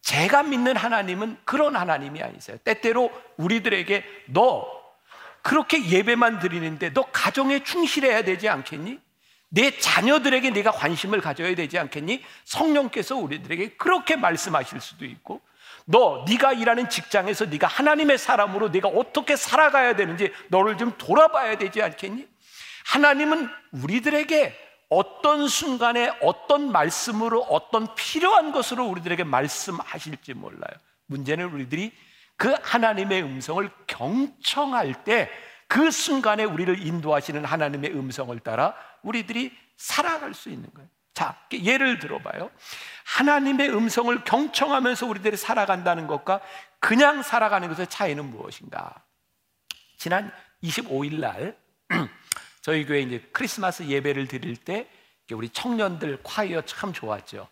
제가 0.06 0.44
믿는 0.44 0.76
하나님은 0.76 1.36
그런 1.44 1.74
하나님이 1.74 2.22
아니세요. 2.22 2.58
때때로 2.58 3.10
우리들에게 3.38 4.04
너 4.26 4.64
그렇게 5.42 5.84
예배만 5.84 6.38
드리는데 6.38 6.92
너 6.92 7.02
가정에 7.10 7.64
충실해야 7.64 8.22
되지 8.22 8.48
않겠니? 8.48 9.00
내 9.48 9.76
자녀들에게 9.76 10.50
네가 10.50 10.70
관심을 10.70 11.20
가져야 11.20 11.56
되지 11.56 11.76
않겠니? 11.80 12.22
성령께서 12.44 13.16
우리들에게 13.16 13.70
그렇게 13.78 14.14
말씀하실 14.14 14.80
수도 14.80 15.04
있고 15.06 15.40
너 15.86 16.24
네가 16.28 16.52
일하는 16.52 16.88
직장에서 16.88 17.46
네가 17.46 17.66
하나님의 17.66 18.18
사람으로 18.18 18.68
네가 18.68 18.86
어떻게 18.86 19.34
살아가야 19.34 19.96
되는지 19.96 20.32
너를 20.50 20.78
좀 20.78 20.92
돌아봐야 20.96 21.58
되지 21.58 21.82
않겠니? 21.82 22.28
하나님은 22.84 23.48
우리들에게 23.72 24.65
어떤 24.88 25.48
순간에 25.48 26.12
어떤 26.22 26.70
말씀으로 26.70 27.42
어떤 27.42 27.94
필요한 27.94 28.52
것으로 28.52 28.86
우리들에게 28.86 29.24
말씀하실지 29.24 30.34
몰라요. 30.34 30.72
문제는 31.06 31.46
우리들이 31.46 31.92
그 32.36 32.54
하나님의 32.62 33.22
음성을 33.22 33.68
경청할 33.86 35.04
때 35.04 35.30
그 35.68 35.90
순간에 35.90 36.44
우리를 36.44 36.86
인도하시는 36.86 37.44
하나님의 37.44 37.92
음성을 37.92 38.38
따라 38.40 38.74
우리들이 39.02 39.56
살아갈 39.76 40.34
수 40.34 40.48
있는 40.48 40.72
거예요. 40.72 40.88
자, 41.12 41.38
예를 41.52 41.98
들어봐요. 41.98 42.50
하나님의 43.04 43.70
음성을 43.70 44.24
경청하면서 44.24 45.06
우리들이 45.06 45.36
살아간다는 45.36 46.06
것과 46.06 46.40
그냥 46.78 47.22
살아가는 47.22 47.72
것의 47.72 47.88
차이는 47.88 48.24
무엇인가? 48.26 48.94
지난 49.96 50.30
25일 50.62 51.20
날 51.20 51.56
저희 52.66 52.84
교회 52.84 53.00
이제 53.00 53.24
크리스마스 53.30 53.84
예배를 53.84 54.26
드릴 54.26 54.56
때 54.56 54.88
우리 55.30 55.48
청년들 55.48 56.18
콰이어 56.24 56.62
참 56.62 56.92
좋았죠. 56.92 57.46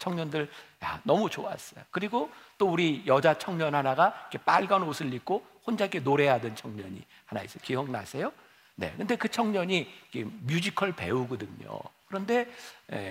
청년들 0.00 0.50
야, 0.82 1.00
너무 1.04 1.30
좋았어요. 1.30 1.84
그리고 1.92 2.28
또 2.58 2.66
우리 2.66 3.04
여자 3.06 3.38
청년 3.38 3.76
하나가 3.76 4.28
빨간 4.44 4.82
옷을 4.82 5.14
입고 5.14 5.46
혼자 5.64 5.84
이렇게 5.84 6.00
노래하던 6.00 6.56
청년이 6.56 7.04
하나 7.26 7.42
있어요. 7.44 7.60
기억나세요? 7.62 8.32
네. 8.74 8.92
근데 8.96 9.14
그 9.14 9.28
청년이 9.28 9.88
뮤지컬 10.40 10.90
배우거든요. 10.90 11.78
그런데 12.08 12.50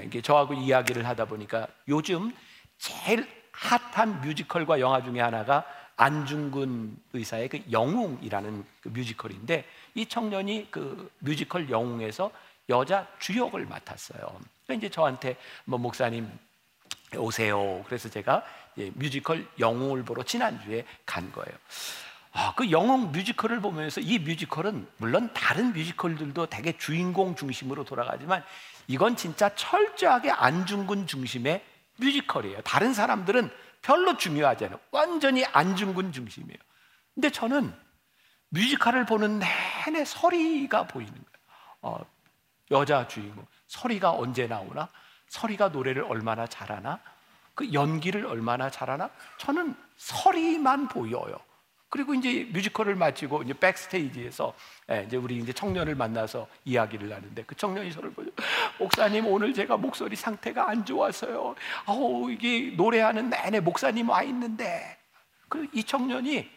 이게 0.04 0.22
저하고 0.22 0.54
이야기를 0.54 1.08
하다 1.08 1.24
보니까 1.28 1.70
요즘 1.88 2.34
제일 2.78 3.26
핫한 3.54 4.20
뮤지컬과 4.20 4.82
영화 4.82 5.02
중에 5.02 5.22
하나가 5.22 5.64
안중근 5.96 6.96
의사의 7.14 7.50
그 7.50 7.62
영웅이라는 7.72 8.66
그 8.82 8.90
뮤지컬인데 8.90 9.66
이 9.98 10.06
청년이 10.06 10.68
그 10.70 11.12
뮤지컬 11.18 11.70
영웅에서 11.72 12.32
여자 12.70 13.08
주역을 13.18 13.66
맡았어요. 13.66 14.20
그러니까 14.20 14.74
이제 14.74 14.90
저한테 14.90 15.38
뭐 15.66 15.80
목사님 15.80 16.30
오세요. 17.18 17.84
그래서 17.88 18.08
제가 18.08 18.44
뮤지컬 18.94 19.48
영웅을 19.60 20.04
보러 20.04 20.22
지난주에 20.22 20.86
간 21.04 21.32
거예요. 21.32 21.58
아, 22.32 22.54
그 22.56 22.70
영웅 22.70 23.12
뮤지컬을 23.12 23.60
보면서 23.60 24.00
이 24.00 24.20
뮤지컬은 24.20 24.88
물론 24.98 25.34
다른 25.34 25.74
뮤지컬들도 25.74 26.46
되게 26.46 26.78
주인공 26.78 27.36
중심으로 27.36 27.84
돌아가지만 27.84 28.44
이건 28.86 29.16
진짜 29.16 29.50
철저하게 29.56 30.30
안중근 30.30 31.08
중심의 31.08 31.64
뮤지컬이에요. 31.96 32.62
다른 32.62 32.94
사람들은 32.94 33.50
별로 33.82 34.16
중요하지 34.16 34.66
않아요. 34.66 34.80
완전히 34.92 35.44
안중근 35.46 36.12
중심이에요. 36.12 36.60
근데 37.16 37.32
저는 37.32 37.74
뮤지컬을 38.50 39.06
보는 39.06 39.40
내내 39.40 40.06
서리가 40.06 40.88
보이는 40.88 41.12
거예요. 41.14 41.26
어, 41.82 42.06
여자 42.72 43.08
주인공. 43.08 43.46
서리가 43.68 44.12
언제 44.12 44.48
나오나? 44.48 44.88
서리가 45.28 45.70
노래를 45.70 46.04
얼마나 46.04 46.48
잘하나? 46.48 47.00
그 47.54 47.74
연기를 47.74 48.26
얼마나 48.26 48.70
잘하나? 48.70 49.10
저는 49.38 49.76
서리만 49.98 50.88
보여요. 50.88 51.38
그리고 51.90 52.14
이제 52.14 52.48
뮤지컬을 52.52 52.96
마치고 52.96 53.44
이제 53.44 53.54
백스테이지에서 53.54 54.54
예, 54.92 55.06
이제 55.08 55.16
우리 55.16 55.38
이제 55.38 55.54
청년을 55.54 55.96
만나서 55.96 56.48
이야기를 56.66 57.14
하는데 57.14 57.44
그 57.46 57.56
청년이 57.56 57.92
저를 57.94 58.12
보죠. 58.12 58.30
목사님 58.78 59.26
오늘 59.26 59.54
제가 59.54 59.78
목소리 59.78 60.16
상태가 60.16 60.70
안 60.70 60.84
좋아서요. 60.84 61.56
아우 61.86 62.30
이게 62.30 62.74
노래하는 62.76 63.30
내내 63.30 63.62
목사님 63.62 64.10
와 64.10 64.22
있는데 64.24 64.98
그 65.48 65.66
이 65.74 65.82
청년이 65.84 66.50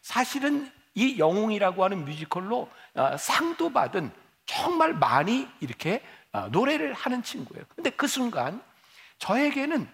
사실은 0.00 0.70
이 0.94 1.18
영웅이라고 1.18 1.84
하는 1.84 2.04
뮤지컬로 2.04 2.70
아, 2.94 3.16
상도 3.16 3.72
받은 3.72 4.10
정말 4.46 4.94
많이 4.94 5.48
이렇게 5.60 6.02
아, 6.32 6.48
노래를 6.50 6.92
하는 6.94 7.22
친구예요. 7.22 7.64
근데 7.74 7.90
그 7.90 8.06
순간 8.06 8.62
저에게는 9.18 9.88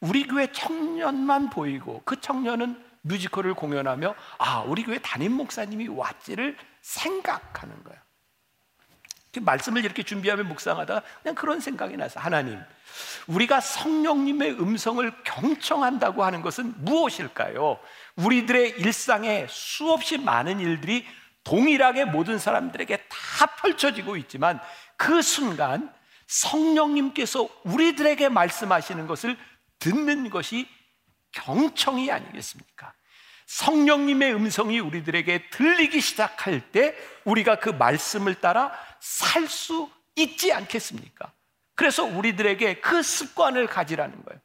우리 0.00 0.26
교회 0.26 0.50
청년만 0.50 1.50
보이고 1.50 2.02
그 2.04 2.20
청년은 2.20 2.82
뮤지컬을 3.02 3.54
공연하며 3.54 4.14
아 4.38 4.60
우리 4.60 4.84
교회 4.84 4.98
담임 4.98 5.32
목사님이 5.32 5.88
왔지를 5.88 6.56
생각하는 6.80 7.82
거야. 7.84 8.02
말씀을 9.40 9.84
이렇게 9.84 10.02
준비하며 10.02 10.44
묵상하다가 10.44 11.02
그냥 11.22 11.34
그런 11.34 11.60
생각이 11.60 11.96
나서 11.96 12.20
하나님 12.20 12.60
우리가 13.26 13.60
성령님의 13.60 14.60
음성을 14.60 15.10
경청한다고 15.24 16.22
하는 16.22 16.42
것은 16.42 16.74
무엇일까요? 16.84 17.78
우리들의 18.16 18.78
일상에 18.78 19.46
수없이 19.48 20.18
많은 20.18 20.60
일들이 20.60 21.06
동일하게 21.44 22.04
모든 22.06 22.38
사람들에게 22.38 22.96
다 23.08 23.46
펼쳐지고 23.56 24.16
있지만 24.16 24.60
그 24.96 25.22
순간 25.22 25.92
성령님께서 26.26 27.48
우리들에게 27.64 28.28
말씀하시는 28.28 29.06
것을 29.06 29.36
듣는 29.78 30.30
것이 30.30 30.68
경청이 31.32 32.10
아니겠습니까? 32.10 32.92
성령님의 33.46 34.34
음성이 34.34 34.78
우리들에게 34.80 35.50
들리기 35.50 36.00
시작할 36.00 36.72
때 36.72 36.96
우리가 37.24 37.56
그 37.56 37.70
말씀을 37.70 38.36
따라 38.36 38.72
살 39.00 39.46
수 39.48 39.90
있지 40.16 40.52
않겠습니까? 40.52 41.32
그래서 41.74 42.04
우리들에게 42.04 42.80
그 42.80 43.02
습관을 43.02 43.66
가지라는 43.66 44.22
거예요. 44.24 44.40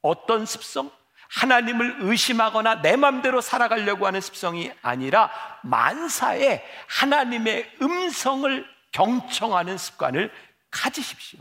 어떤 0.00 0.46
습성? 0.46 0.90
하나님을 1.28 1.96
의심하거나 2.00 2.82
내 2.82 2.96
마음대로 2.96 3.40
살아가려고 3.40 4.06
하는 4.06 4.20
습성이 4.20 4.72
아니라 4.82 5.30
만사에 5.62 6.64
하나님의 6.88 7.70
음성을 7.82 8.66
경청하는 8.92 9.76
습관을 9.76 10.32
가지십시오. 10.70 11.40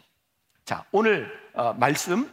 자, 0.65 0.83
오늘 0.91 1.31
어, 1.53 1.73
말씀 1.73 2.31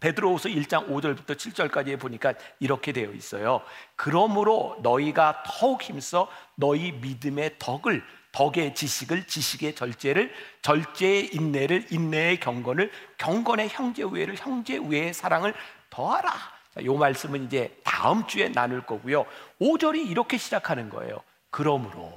베드로후서 0.00 0.50
1장 0.50 0.88
5절부터 0.88 1.36
7절까지 1.36 1.98
보니까 1.98 2.34
이렇게 2.60 2.92
되어 2.92 3.10
있어요. 3.12 3.62
그러므로 3.96 4.78
너희가 4.82 5.42
더욱 5.46 5.82
힘써 5.82 6.28
너희 6.54 6.92
믿음의 6.92 7.56
덕을 7.58 8.04
덕의 8.32 8.74
지식을 8.74 9.26
지식의 9.26 9.74
절제를 9.74 10.34
절제의 10.60 11.34
인내를 11.34 11.86
인내의 11.90 12.40
경건을 12.40 12.92
경건의 13.16 13.70
형제 13.70 14.02
우애를 14.02 14.36
형제 14.38 14.76
우애의 14.76 15.14
사랑을 15.14 15.54
더하라. 15.88 16.55
자, 16.76 16.84
요 16.84 16.94
말씀은 16.94 17.44
이제 17.44 17.74
다음 17.82 18.26
주에 18.26 18.52
나눌 18.52 18.82
거고요. 18.84 19.24
5절이 19.60 20.08
이렇게 20.08 20.36
시작하는 20.36 20.90
거예요. 20.90 21.22
그러므로 21.50 22.12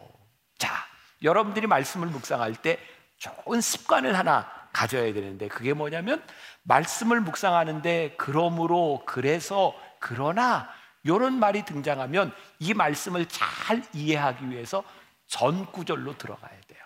자, 0.58 0.86
여러분들이 1.24 1.65
말씀을 1.65 2.08
묵상할 2.08 2.56
때 2.56 2.78
좋은 3.17 3.62
습관을 3.62 4.17
하나 4.17 4.52
가져야 4.74 5.13
되는데 5.13 5.48
그게 5.48 5.74
뭐냐면 5.74 6.22
말씀을 6.63 7.22
묵상하는데 7.22 8.15
그러므로 8.17 9.02
그래서 9.06 9.74
그러나 10.00 10.69
이런 11.04 11.39
말이 11.39 11.63
등장하면 11.63 12.34
이 12.60 12.74
말씀을 12.74 13.26
잘 13.28 13.82
이해하기 13.93 14.50
위해서 14.50 14.84
전 15.28 15.65
구절로 15.72 16.17
들어가야 16.17 16.52
돼요. 16.67 16.80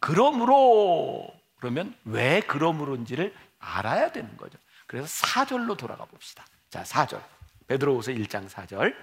그러므로 0.00 1.32
그러면 1.60 1.94
왜 2.04 2.40
그러므로인지를 2.40 3.34
알아야 3.60 4.10
되는 4.10 4.36
거죠. 4.36 4.58
그래서 4.86 5.06
4절로 5.26 5.76
돌아가 5.76 6.04
봅시다. 6.04 6.44
자, 6.70 6.84
4절. 6.84 7.20
베드로후서 7.66 8.12
1장 8.12 8.48
4절. 8.48 8.94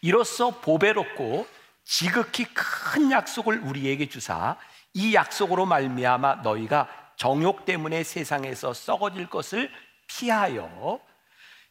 이로써 0.00 0.50
보배롭고 0.50 1.46
지극히 1.84 2.44
큰 2.54 3.10
약속을 3.10 3.58
우리에게 3.60 4.08
주사 4.08 4.56
이 4.94 5.14
약속으로 5.14 5.66
말미암아 5.66 6.36
너희가 6.36 6.88
정욕 7.16 7.64
때문에 7.64 8.02
세상에서 8.02 8.74
썩어질 8.74 9.28
것을 9.28 9.70
피하여 10.06 11.00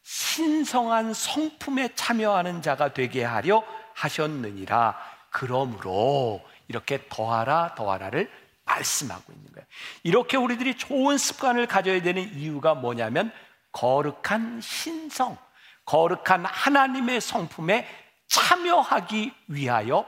신성한 0.04 1.14
성품에 1.14 1.96
참여하는 1.96 2.62
자가 2.62 2.94
되게 2.94 3.24
하려 3.24 3.64
하셨느니라. 3.94 4.98
그러므로 5.30 6.42
이렇게 6.68 7.06
더하라 7.10 7.76
더하라를 7.76 8.30
말씀하고 8.66 9.32
있는 9.32 9.52
거예요. 9.54 9.68
이렇게 10.04 10.38
우리들이 10.38 10.78
좋은 10.78 11.18
습관을 11.18 11.68
가져야 11.68 12.02
되는 12.02 12.34
이유가 12.34 12.74
뭐냐면 12.74 13.32
거룩한 13.72 14.62
신성, 14.62 15.38
거룩한 15.86 16.46
하나님의 16.46 17.22
성품에 17.22 17.88
참여하기 18.28 19.34
위하여 19.48 20.06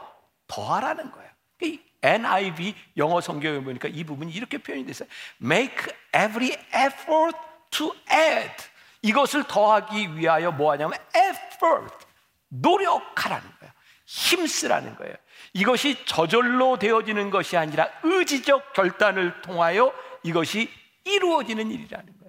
더하라는 0.47 1.11
거예요. 1.11 1.29
이 1.61 1.79
NIV 2.01 2.75
영어 2.97 3.21
성경에 3.21 3.61
보니까 3.61 3.87
이 3.87 4.03
부분이 4.03 4.31
이렇게 4.31 4.57
표현이 4.57 4.85
됐어요. 4.85 5.07
Make 5.41 5.93
every 6.13 6.51
effort 6.75 7.37
to 7.71 7.93
add. 8.11 8.53
이것을 9.01 9.45
더하기 9.45 10.17
위하여 10.17 10.51
뭐 10.51 10.71
하냐면 10.71 10.97
effort. 11.15 12.05
노력하라는 12.49 13.43
거예요. 13.59 13.73
힘쓰라는 14.05 14.95
거예요. 14.95 15.15
이것이 15.53 16.05
저절로 16.05 16.77
되어지는 16.77 17.29
것이 17.29 17.57
아니라 17.57 17.89
의지적 18.03 18.73
결단을 18.73 19.41
통하여 19.41 19.93
이것이 20.23 20.69
이루어지는 21.05 21.71
일이라는 21.71 22.05
거예요. 22.05 22.22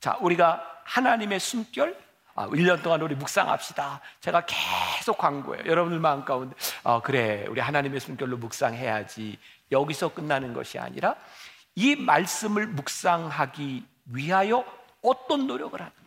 자, 0.00 0.16
우리가 0.20 0.64
하나님의 0.84 1.38
숨결, 1.38 1.96
아, 2.34 2.46
1년 2.46 2.82
동안 2.82 3.02
우리 3.02 3.14
묵상합시다. 3.14 4.00
제가 4.20 4.46
계속 4.46 5.18
광고해요. 5.18 5.64
여러분들 5.66 6.00
마음 6.00 6.24
가운데, 6.24 6.56
아, 6.84 7.00
그래, 7.00 7.44
우리 7.48 7.60
하나님의 7.60 8.00
숨결로 8.00 8.38
묵상해야지. 8.38 9.38
여기서 9.70 10.14
끝나는 10.14 10.54
것이 10.54 10.78
아니라 10.78 11.16
이 11.74 11.96
말씀을 11.96 12.66
묵상하기 12.66 13.84
위하여 14.06 14.64
어떤 15.02 15.46
노력을 15.46 15.78
하는가. 15.78 16.00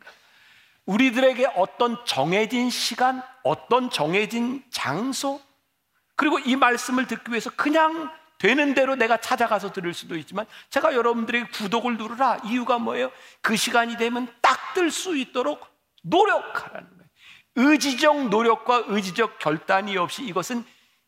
우리들에게 0.85 1.51
어떤 1.55 2.03
정해진 2.05 2.69
시간, 2.71 3.21
어떤 3.43 3.89
정해진 3.89 4.63
장소, 4.71 5.39
그리고 6.15 6.39
이 6.39 6.55
말씀을 6.55 7.07
듣기 7.07 7.31
위해서 7.31 7.51
그냥 7.55 8.11
되는 8.43 8.73
대로 8.73 8.95
내가 8.95 9.15
찾아가서 9.15 9.71
들을 9.71 9.93
수도 9.93 10.17
있지만 10.17 10.45
제가 10.69 10.93
여러분들에게 10.93 11.47
구독을 11.53 11.95
누르라 11.95 12.39
이유가 12.43 12.77
뭐예요? 12.77 13.09
그 13.41 13.55
시간이 13.55 13.95
되면 13.95 14.27
딱 14.41 14.63
들 14.73 14.91
수 14.91 15.15
있도록 15.15 15.65
노력하라는 16.01 16.89
거예요. 16.89 17.09
의지적 17.55 18.29
노력과 18.29 18.85
의지적 18.87 19.39
결단이 19.39 19.95
없이 19.97 20.23
이것은 20.23 20.65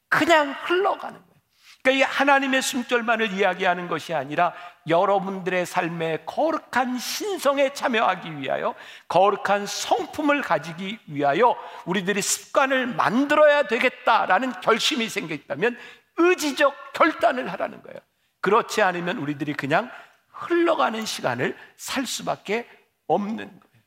그냥 0.08 0.56
흘러가는 0.66 1.16
거예요. 1.20 1.36
그러니까 1.82 1.92
이 1.92 2.10
하나님의 2.10 2.62
숨결만을 2.62 3.34
이야기하는 3.34 3.88
것이 3.88 4.14
아니라 4.14 4.54
여러분들의 4.88 5.66
삶에 5.66 6.24
거룩한 6.26 6.98
신성에 6.98 7.74
참여하기 7.74 8.40
위하여 8.40 8.76
거룩한 9.08 9.66
성품을 9.66 10.42
가지기 10.42 11.00
위하여 11.08 11.56
우리들이 11.86 12.22
습관을 12.22 12.88
만들어야 12.88 13.64
되겠다라는 13.64 14.62
결심이 14.62 15.10
생겼다면 15.10 15.78
의지적 16.18 16.94
결단을 16.94 17.52
하라는 17.52 17.82
거예요. 17.82 18.00
그렇지 18.42 18.82
않으면 18.82 19.18
우리들이 19.18 19.54
그냥 19.54 19.90
흘러가는 20.30 21.06
시간을 21.06 21.58
살 21.78 22.06
수밖에 22.06 22.70
없는 23.08 23.38
거예요. 23.38 23.84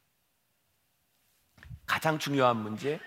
가장 1.87 2.19
중요한 2.19 2.57
문제, 2.57 3.01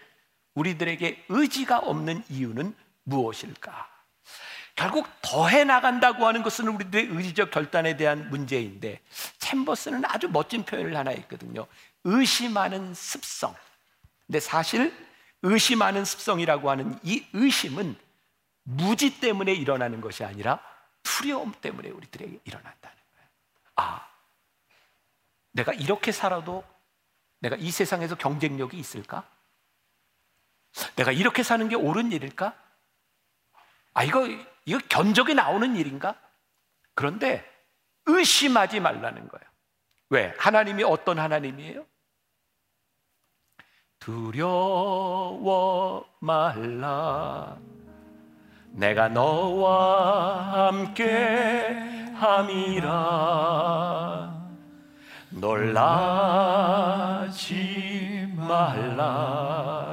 우리들에게 0.56 1.26
의지가 1.30 1.80
없는 1.80 2.24
이유는 2.30 2.76
무엇일까? 3.04 3.90
결국 4.76 5.08
더해 5.22 5.64
나간다고 5.64 6.26
하는 6.26 6.44
것은 6.44 6.68
우리들의 6.68 7.08
의지적 7.08 7.52
결단에 7.52 7.98
대한 7.98 8.30
문제인데 8.30 9.02
챔버스는 9.38 10.06
아주 10.06 10.30
멋진 10.30 10.64
표현을 10.64 10.96
하나 10.96 11.12
있거든요. 11.12 11.68
의심하는 12.04 12.94
습성. 12.94 13.54
근데 14.26 14.40
사실 14.40 14.94
의심하는 15.44 16.06
습성이라고 16.06 16.70
하는 16.70 16.98
이 17.04 17.26
의심은 17.34 17.96
무지 18.63 19.19
때문에 19.19 19.54
일어나는 19.54 20.02
것이 20.02 20.24
아니라 20.24 20.60
두려움 21.04 21.52
때문에 21.52 21.89
우리들에게 21.89 22.39
일어난다는 22.43 22.97
거예요. 23.13 23.30
아, 23.76 24.08
내가 25.52 25.74
이렇게 25.74 26.12
살아도 26.12 26.63
내가 27.39 27.56
이 27.56 27.71
세상에서 27.71 28.15
경쟁력이 28.15 28.78
있을까? 28.78 29.28
내가 30.95 31.12
이렇게 31.12 31.43
사는 31.43 31.67
게 31.67 31.76
옳은 31.76 32.12
일일까? 32.12 32.56
아, 33.93 34.04
이거, 34.04 34.28
이거 34.65 34.80
견적이 34.88 35.34
나오는 35.34 35.76
일인가? 35.76 36.15
그런데 36.93 37.45
의심하지 38.06 38.80
말라는 38.80 39.28
거예요. 39.28 39.45
왜? 40.10 40.34
하나님이 40.38 40.84
어떤 40.84 41.19
하나님이에요? 41.19 41.86
두려워 44.00 45.30
말라. 46.19 47.58
내가 48.72 49.08
너와 49.10 50.68
함께 50.68 51.76
함이라. 52.16 52.92
놀라지 55.30 56.72
말라. 58.36 59.92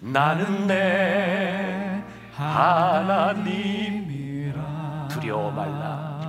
나는 0.00 0.66
내 0.66 2.02
하나님이라 2.34 3.48
두려워 5.08 5.50
말라 5.50 6.20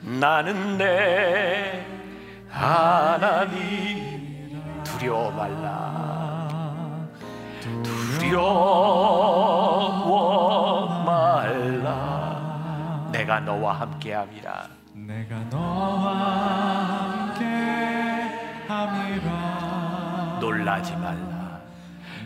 나는 0.00 0.78
내 0.78 1.84
하나님 2.48 3.60
두려워 4.84 5.32
말라. 5.32 6.48
두려워 8.20 9.42
말라. 11.04 12.30
내가 13.10 13.40
너와 13.40 13.72
함께함이라 13.72 14.79
내가 15.06 15.38
너와 15.44 16.14
함께 17.32 17.44
함이라. 18.68 20.38
놀라지 20.40 20.92
말라. 20.96 21.60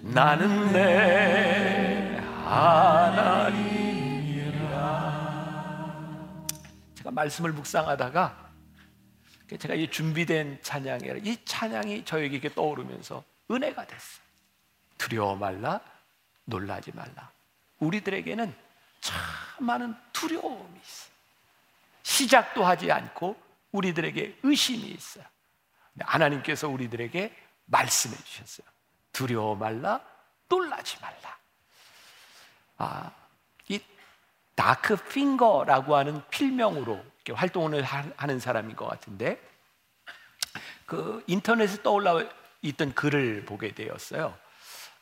나는 0.03 0.73
내 0.73 2.19
하나님이라. 2.45 3.67
제가 6.95 7.11
말씀을 7.11 7.53
묵상하다가 7.53 8.47
제가 9.59 9.75
이 9.75 9.89
준비된 9.89 10.59
찬양이라 10.63 11.19
이 11.23 11.37
찬양이 11.45 12.05
저에게 12.05 12.37
이렇게 12.37 12.53
떠오르면서 12.53 13.23
은혜가 13.51 13.87
됐어 13.87 14.26
두려워 14.99 15.37
말라 15.37 15.81
놀라지 16.45 16.93
말라 16.93 17.31
우리들에게는 17.79 18.55
참 19.01 19.17
많은 19.61 19.95
두려움이 20.13 20.81
있어 20.83 21.11
시작도 22.03 22.65
하지 22.65 22.91
않고 22.91 23.37
우리들에게 23.73 24.39
의심이 24.43 24.89
있어요 24.89 25.25
하나님께서 26.01 26.69
우리들에게 26.69 27.37
말씀해 27.67 28.17
주셨어요 28.17 28.77
두려워 29.17 29.55
말라, 29.55 29.99
놀라지 30.47 30.99
말라. 31.01 31.39
아, 32.77 33.11
이 33.69 33.81
다크 34.55 35.09
핑거라고 35.09 35.97
하는 35.97 36.23
필명으로 36.29 37.03
활동을 37.33 37.83
하는 37.83 38.39
사람인 38.39 38.77
것 38.77 38.87
같은데, 38.87 39.41
그 40.85 41.25
인터넷에 41.27 41.83
떠올라 41.83 42.23
있던 42.61 42.93
글을 42.93 43.47
보게 43.47 43.75
되었어요. 43.75 44.37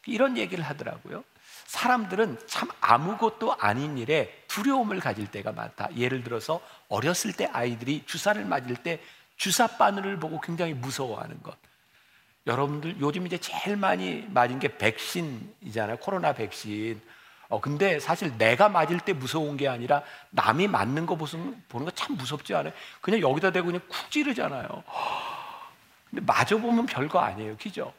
이런 0.07 0.37
얘기를 0.37 0.65
하더라고요. 0.65 1.25
사람들은 1.67 2.39
참 2.47 2.69
아무것도 2.81 3.57
아닌 3.59 3.99
일에 3.99 4.45
두려움을 4.49 5.01
가질 5.01 5.31
때가 5.31 5.53
많다. 5.53 5.89
예를 5.97 6.23
들어서 6.23 6.61
어렸을 6.89 7.33
때 7.33 7.47
아이들이 7.53 8.05
주사를 8.07 8.43
맞을 8.45 8.77
때 8.77 9.01
주사 9.37 9.67
바늘을 9.67 10.19
보고 10.21 10.41
굉장히 10.41 10.75
무서워하는 10.75 11.43
것. 11.43 11.57
여러분들 12.47 12.97
요즘 13.01 13.27
이제 13.27 13.39
제일 13.39 13.77
많이 13.77 14.27
맞은 14.29 14.59
게 14.59 14.77
백신이잖아요. 14.77 15.97
코로나 15.97 16.33
백신. 16.35 17.01
어, 17.49 17.61
근데 17.61 17.99
사실 18.01 18.37
내가 18.39 18.69
맞을 18.69 19.01
때 19.01 19.13
무서운 19.13 19.57
게 19.57 19.67
아니라 19.69 20.03
남이 20.31 20.69
맞는 20.69 21.07
거 21.07 21.17
보는, 21.17 21.63
보는 21.69 21.87
거 21.87 21.91
참 21.95 22.17
무섭지 22.17 22.55
않아요? 22.55 22.73
그냥 23.01 23.21
여기다 23.21 23.51
대고 23.51 23.67
그냥 23.67 23.81
쿡 23.89 24.11
찌르잖아요. 24.11 24.85
근데 26.11 26.25
맞아보면 26.25 26.87
별거 26.87 27.19
아니에요. 27.19 27.57
그죠? 27.57 27.93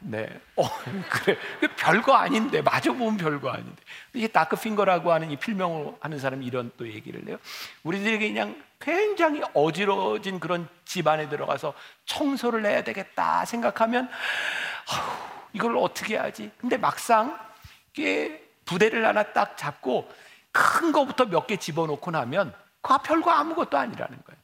네. 0.00 0.28
어, 0.56 0.62
그래. 1.10 1.36
별거 1.76 2.14
아닌데, 2.14 2.62
맞아보면 2.62 3.16
별거 3.18 3.50
아닌데. 3.50 3.82
이게 4.14 4.28
다크핑거라고 4.28 5.12
하는 5.12 5.30
이 5.30 5.36
필명을 5.36 5.94
하는 6.00 6.18
사람이 6.18 6.44
이런 6.46 6.70
또 6.76 6.88
얘기를 6.88 7.26
해요. 7.28 7.36
우리들에게 7.82 8.28
그냥 8.28 8.62
굉장히 8.80 9.42
어지러진 9.52 10.40
그런 10.40 10.66
집안에 10.86 11.28
들어가서 11.28 11.74
청소를 12.06 12.64
해야 12.64 12.82
되겠다 12.82 13.44
생각하면, 13.44 14.08
아휴, 14.90 15.10
이걸 15.52 15.76
어떻게 15.76 16.16
하지? 16.16 16.50
근데 16.58 16.76
막상 16.78 17.38
이게 17.92 18.42
부대를 18.64 19.04
하나 19.06 19.22
딱 19.32 19.56
잡고 19.56 20.08
큰 20.52 20.92
거부터 20.92 21.26
몇 21.26 21.46
개 21.46 21.56
집어넣고 21.56 22.10
나면 22.10 22.54
그거 22.80 22.98
별거 23.02 23.30
아무것도 23.30 23.76
아니라는 23.76 24.18
거예요. 24.24 24.39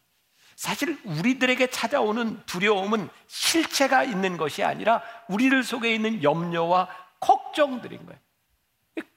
사실 0.57 0.99
우리들에게 1.05 1.67
찾아오는 1.67 2.43
두려움은 2.47 3.11
실체가 3.27 4.05
있는 4.05 4.39
것이 4.39 4.65
아니라 4.65 5.03
우리들 5.29 5.63
속에 5.63 5.95
있는 5.95 6.23
염려와 6.23 6.89
걱정들인 7.21 8.07
거예요. 8.07 8.19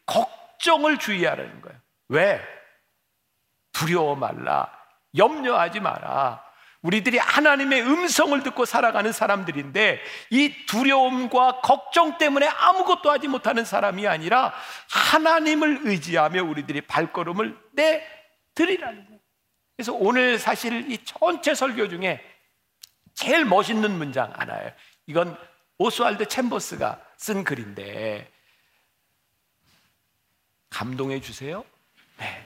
걱정을 0.06 1.00
주의하라는 1.00 1.62
거예요. 1.62 1.80
왜? 2.10 2.42
두려워 3.72 4.16
말라. 4.16 4.70
염려하지 5.16 5.80
마라. 5.80 6.44
우리들이 6.82 7.18
하나님의 7.18 7.84
음성을 7.84 8.42
듣고 8.44 8.66
살아가는 8.66 9.12
사람들인데 9.12 10.02
이 10.32 10.66
두려움과 10.66 11.62
걱정 11.62 12.18
때문에 12.18 12.48
아무것도 12.48 13.10
하지 13.10 13.28
못하는 13.28 13.64
사람이 13.64 14.08
아니라 14.08 14.54
하나님을 14.92 15.82
의지하며 15.84 16.44
우리들이 16.44 16.82
발걸음을 16.82 17.58
내드리라는. 17.74 19.09
그래서 19.80 19.94
오늘 19.94 20.38
사실 20.38 20.92
이 20.92 20.98
전체 21.06 21.56
설교 21.56 21.88
중에 21.88 22.22
제일 23.14 23.46
멋있는 23.46 23.98
문장 23.98 24.30
하나예요. 24.36 24.74
이건 25.08 25.40
오스왈드 25.78 26.28
챔버스가 26.28 27.02
쓴 27.16 27.46
글인데 27.46 28.30
감동해 30.70 31.22
주세요. 31.22 31.64
네. 32.18 32.46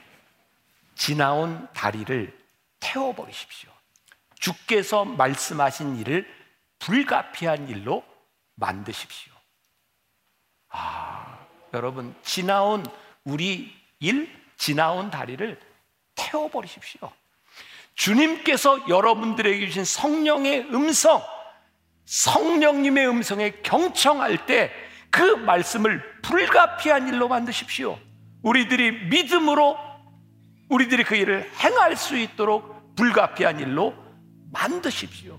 지나온 0.94 1.66
다리를 1.72 2.38
태워 2.78 3.12
버리십시오. 3.12 3.68
주께서 4.38 5.04
말씀하신 5.04 5.96
일을 5.96 6.32
불가피한 6.78 7.68
일로 7.68 8.04
만드십시오. 8.54 9.32
아, 10.68 11.44
여러분, 11.72 12.14
지나온 12.22 12.86
우리 13.24 13.76
일, 13.98 14.32
지나온 14.56 15.10
다리를 15.10 15.60
태워 16.14 16.48
버리십시오. 16.48 17.12
주님께서 17.94 18.88
여러분들에게 18.88 19.66
주신 19.66 19.84
성령의 19.84 20.68
음성, 20.72 21.22
성령님의 22.04 23.08
음성에 23.08 23.50
경청할 23.62 24.46
때 24.46 24.84
그 25.14 25.22
말씀을 25.22 26.02
불가피한 26.22 27.06
일로 27.06 27.28
만드십시오. 27.28 27.96
우리들이 28.42 29.06
믿음으로 29.06 29.78
우리들이 30.68 31.04
그 31.04 31.14
일을 31.14 31.48
행할 31.60 31.94
수 31.94 32.16
있도록 32.16 32.96
불가피한 32.96 33.60
일로 33.60 33.94
만드십시오. 34.52 35.38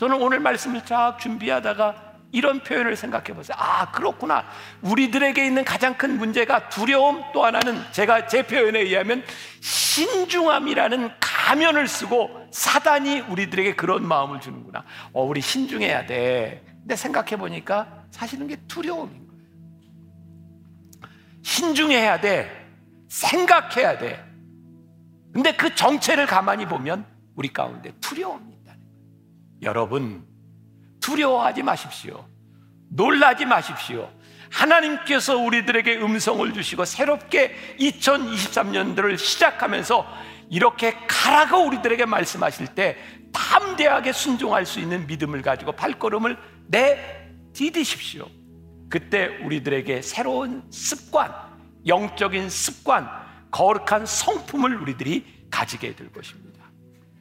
저는 0.00 0.20
오늘 0.20 0.40
말씀을 0.40 0.84
쫙 0.84 1.18
준비하다가 1.20 2.09
이런 2.32 2.60
표현을 2.60 2.96
생각해 2.96 3.34
보세요. 3.34 3.56
아, 3.58 3.90
그렇구나. 3.90 4.44
우리들에게 4.82 5.44
있는 5.44 5.64
가장 5.64 5.96
큰 5.96 6.16
문제가 6.16 6.68
두려움 6.68 7.22
또 7.32 7.44
하나는 7.44 7.80
제가 7.92 8.26
제 8.28 8.46
표현에 8.46 8.80
의하면 8.80 9.24
신중함이라는 9.60 11.10
가면을 11.18 11.88
쓰고 11.88 12.48
사단이 12.52 13.20
우리들에게 13.20 13.74
그런 13.74 14.06
마음을 14.06 14.40
주는구나. 14.40 14.84
어, 15.12 15.24
우리 15.24 15.40
신중해야 15.40 16.06
돼. 16.06 16.64
근데 16.80 16.94
생각해 16.96 17.36
보니까 17.36 18.04
사실은 18.10 18.46
게 18.46 18.56
두려움인 18.68 19.26
거예요. 19.26 19.42
신중해야 21.42 22.20
돼. 22.20 22.68
생각해야 23.08 23.98
돼. 23.98 24.24
근데 25.32 25.54
그 25.56 25.74
정체를 25.74 26.26
가만히 26.26 26.66
보면 26.66 27.06
우리 27.34 27.52
가운데 27.52 27.92
두려움이 28.00 28.52
있다는 28.52 28.80
거예요. 28.80 29.58
여러분, 29.62 30.29
두려워하지 31.00 31.62
마십시오. 31.62 32.26
놀라지 32.88 33.44
마십시오. 33.44 34.10
하나님께서 34.50 35.36
우리들에게 35.36 35.98
음성을 35.98 36.52
주시고 36.52 36.84
새롭게 36.84 37.76
2023년도를 37.78 39.16
시작하면서 39.16 40.06
이렇게 40.50 40.96
가라고 41.06 41.58
우리들에게 41.66 42.04
말씀하실 42.04 42.68
때 42.68 42.96
담대하게 43.32 44.12
순종할 44.12 44.66
수 44.66 44.80
있는 44.80 45.06
믿음을 45.06 45.42
가지고 45.42 45.72
발걸음을 45.72 46.36
내디디십시오. 46.66 48.26
그때 48.88 49.26
우리들에게 49.44 50.02
새로운 50.02 50.64
습관, 50.70 51.32
영적인 51.86 52.50
습관, 52.50 53.08
거룩한 53.52 54.04
성품을 54.04 54.76
우리들이 54.82 55.46
가지게 55.48 55.94
될 55.94 56.12
것입니다. 56.12 56.49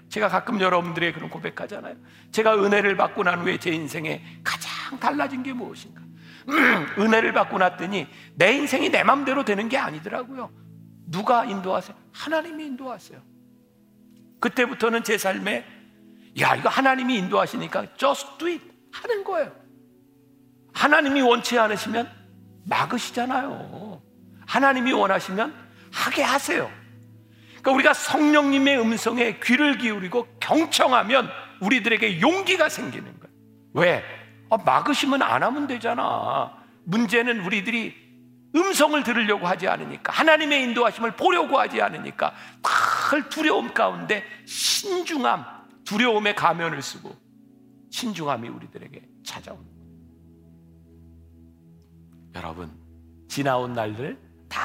제가 0.09 0.27
가끔 0.27 0.59
여러분들의 0.59 1.13
그런 1.13 1.29
고백하잖아요. 1.29 1.95
제가 2.31 2.55
은혜를 2.63 2.97
받고 2.97 3.23
난 3.23 3.39
후에 3.39 3.57
제 3.59 3.71
인생에 3.71 4.21
가장 4.43 4.99
달라진 4.99 5.43
게 5.43 5.53
무엇인가? 5.53 6.01
음, 6.49 6.87
은혜를 6.97 7.33
받고 7.33 7.59
났더니 7.59 8.07
내 8.35 8.53
인생이 8.53 8.89
내 8.89 9.03
맘대로 9.03 9.45
되는 9.45 9.69
게 9.69 9.77
아니더라고요. 9.77 10.51
누가 11.05 11.45
인도하세요? 11.45 11.95
하나님이 12.11 12.65
인도하세요. 12.65 13.21
그때부터는 14.39 15.03
제 15.03 15.17
삶에 15.17 15.65
야, 16.39 16.55
이거 16.55 16.69
하나님이 16.69 17.17
인도하시니까 17.17 17.95
just 17.95 18.37
do 18.37 18.47
it 18.47 18.63
하는 18.91 19.23
거예요. 19.23 19.51
하나님이 20.73 21.21
원치 21.21 21.57
않으시면 21.57 22.09
막으시잖아요. 22.65 24.01
하나님이 24.47 24.91
원하시면 24.93 25.53
하게 25.91 26.23
하세요. 26.23 26.71
그러니까 27.61 27.71
우리가 27.71 27.93
성령님의 27.93 28.79
음성에 28.79 29.39
귀를 29.43 29.77
기울이고 29.77 30.27
경청하면 30.39 31.29
우리들에게 31.61 32.21
용기가 32.21 32.69
생기는 32.69 33.05
거예요. 33.19 33.35
왜? 33.73 34.03
아, 34.49 34.57
막으시면 34.57 35.21
안 35.21 35.43
하면 35.43 35.67
되잖아. 35.67 36.57
문제는 36.85 37.41
우리들이 37.41 37.93
음성을 38.55 39.03
들으려고 39.03 39.45
하지 39.45 39.67
않으니까 39.67 40.11
하나님의 40.11 40.63
인도하심을 40.63 41.15
보려고 41.15 41.59
하지 41.59 41.81
않으니까 41.81 42.33
늘 43.11 43.29
두려움 43.29 43.73
가운데 43.73 44.23
신중함, 44.45 45.45
두려움의 45.85 46.35
가면을 46.35 46.81
쓰고 46.81 47.15
신중함이 47.91 48.49
우리들에게 48.49 49.01
찾아오는 49.23 49.63
거예요. 49.63 49.79
여러분, 52.35 52.71
지나온 53.27 53.73
날들 53.73 54.17
다 54.47 54.59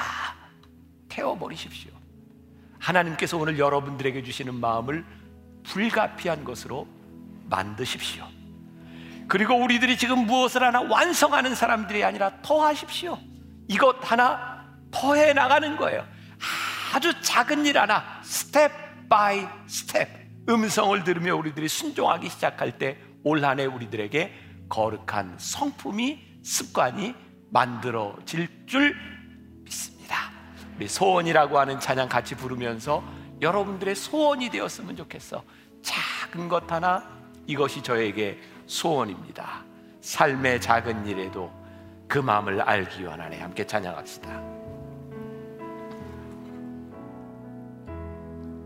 태워버리십시오. 1.09 1.94
하나님께서 2.85 3.37
오늘 3.37 3.57
여러분들에게 3.57 4.23
주시는 4.23 4.55
마음을 4.55 5.03
불가피한 5.63 6.43
것으로 6.43 6.87
만드십시오. 7.49 8.27
그리고 9.27 9.55
우리들이 9.55 9.97
지금 9.97 10.19
무엇을 10.27 10.61
하나 10.61 10.81
완성하는 10.81 11.55
사람들이 11.55 12.03
아니라 12.03 12.41
더 12.43 12.63
하십시오. 12.63 13.17
이것 13.67 13.97
하나 14.01 14.67
더해 14.91 15.33
나가는 15.33 15.75
거예요. 15.77 16.05
아주 16.93 17.19
작은 17.21 17.65
일 17.65 17.79
하나 17.79 18.03
step 18.23 19.09
by 19.09 19.47
step 19.67 20.07
음성을 20.47 21.03
들으며 21.03 21.35
우리들이 21.35 21.67
순종하기 21.67 22.29
시작할 22.29 22.77
때 22.77 22.97
올 23.23 23.43
한 23.43 23.59
해 23.59 23.65
우리들에게 23.65 24.31
거룩한 24.69 25.37
성품이 25.39 26.41
습관이 26.43 27.15
만들어질 27.51 28.47
줄 28.67 28.95
우리 30.77 30.87
소원이라고 30.87 31.57
하는 31.57 31.79
찬양 31.79 32.09
같이 32.09 32.35
부르면서 32.35 33.03
여러분들의 33.41 33.95
소원이 33.95 34.49
되었으면 34.49 34.95
좋겠어. 34.95 35.43
작은 35.81 36.47
것 36.49 36.71
하나 36.71 37.07
이것이 37.47 37.81
저에게 37.81 38.39
소원입니다. 38.65 39.63
삶의 40.01 40.61
작은 40.61 41.07
일에도 41.07 41.51
그 42.07 42.19
마음을 42.19 42.61
알기 42.61 43.03
원하네. 43.03 43.39
함께 43.41 43.65
찬양합시다. 43.65 44.55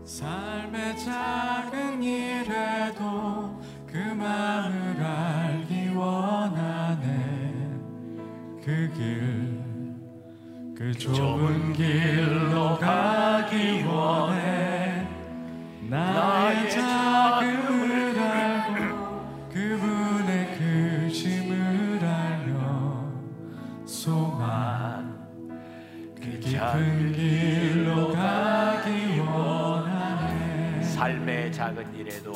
삶의 0.04 0.98
작은 0.98 2.02
일에도 2.02 3.60
그 3.86 3.96
마음을 3.96 5.02
알기 5.02 5.88
원하네. 5.94 7.50
그길 8.64 9.49
그 10.80 10.94
좁은 10.94 11.74
길로 11.74 12.78
가기 12.78 13.82
원해. 13.82 15.06
나의 15.90 16.70
자금을 16.70 18.18
알고 18.18 19.50
그분의 19.52 20.56
크심을 20.56 22.02
알며 22.02 23.12
소망 23.84 25.28
그 26.18 26.40
깊은 26.40 27.12
길로 27.12 28.12
가기 28.14 29.18
원하네. 29.18 30.82
삶의 30.82 31.52
작은 31.52 31.94
일에도. 31.94 32.32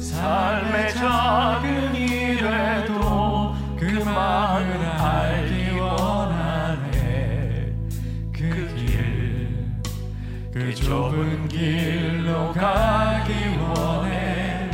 삶의 0.00 0.94
작은 0.94 1.94
일에도 1.94 3.54
그 3.78 4.02
마음 4.06 4.81
그 10.52 10.74
좁은 10.74 11.48
길로 11.48 12.52
가기 12.52 13.32
원해. 13.58 14.70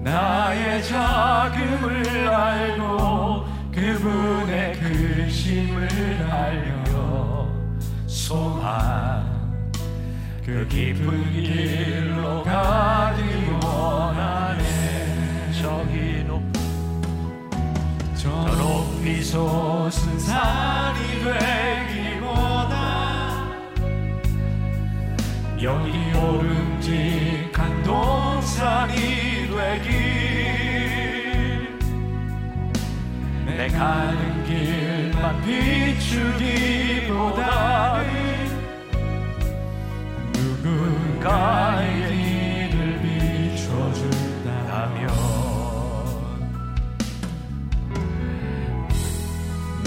나의 0.00 0.82
자금을 0.82 2.28
알고 2.28 3.44
그분의 3.70 4.72
크심을 4.80 5.86
알며 6.30 7.48
소망 8.06 9.62
그 10.42 10.66
깊은 10.66 11.32
길로 11.32 12.42
가기 12.42 13.22
원하네. 13.62 14.64
저기 15.60 16.24
높저 18.14 18.30
높이 18.56 19.22
솟은 19.22 20.18
산이 20.18 21.22
되 21.22 21.77
여기 25.60 25.90
오름직한 26.14 27.82
동산이 27.82 28.94
되길 29.48 29.90
내 33.44 33.66
가는 33.66 34.44
길만 34.44 35.42
비추기보다는 35.42 37.08
누군가의 40.32 42.08
길을 42.70 43.00
비춰준다면 43.02 45.08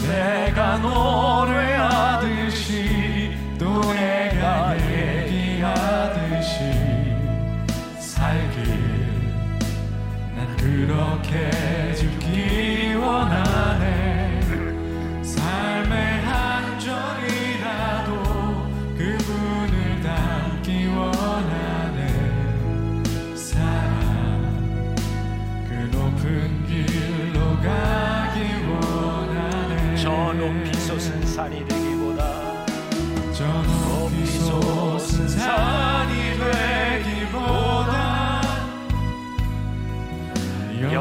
내가 0.05 0.78
노래 0.80 1.80
그렇게 10.82 11.93
죽기 11.93 12.95
원하네. 12.95 14.41
삶의 15.21 16.21
한 16.23 16.79
절이라도 16.79 18.23
그분을 18.97 20.01
닮기 20.01 20.88
원하네. 20.88 22.07
사랑 23.36 24.95
그 25.69 25.73
높은 25.95 26.65
길로 26.65 27.39
가기 27.57 28.39
원하네. 28.67 29.97
저 29.97 30.34
높이 30.34 30.73
솟은 30.73 31.27
산이 31.27 31.63
되기보다 31.67 32.65
저 33.32 33.45
높이 33.45 34.25
솟은 34.25 35.29
산 35.29 35.80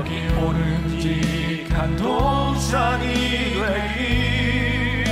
여기 0.01 0.17
오름직한 0.43 1.95
동산이 1.97 3.05
되길 3.53 5.05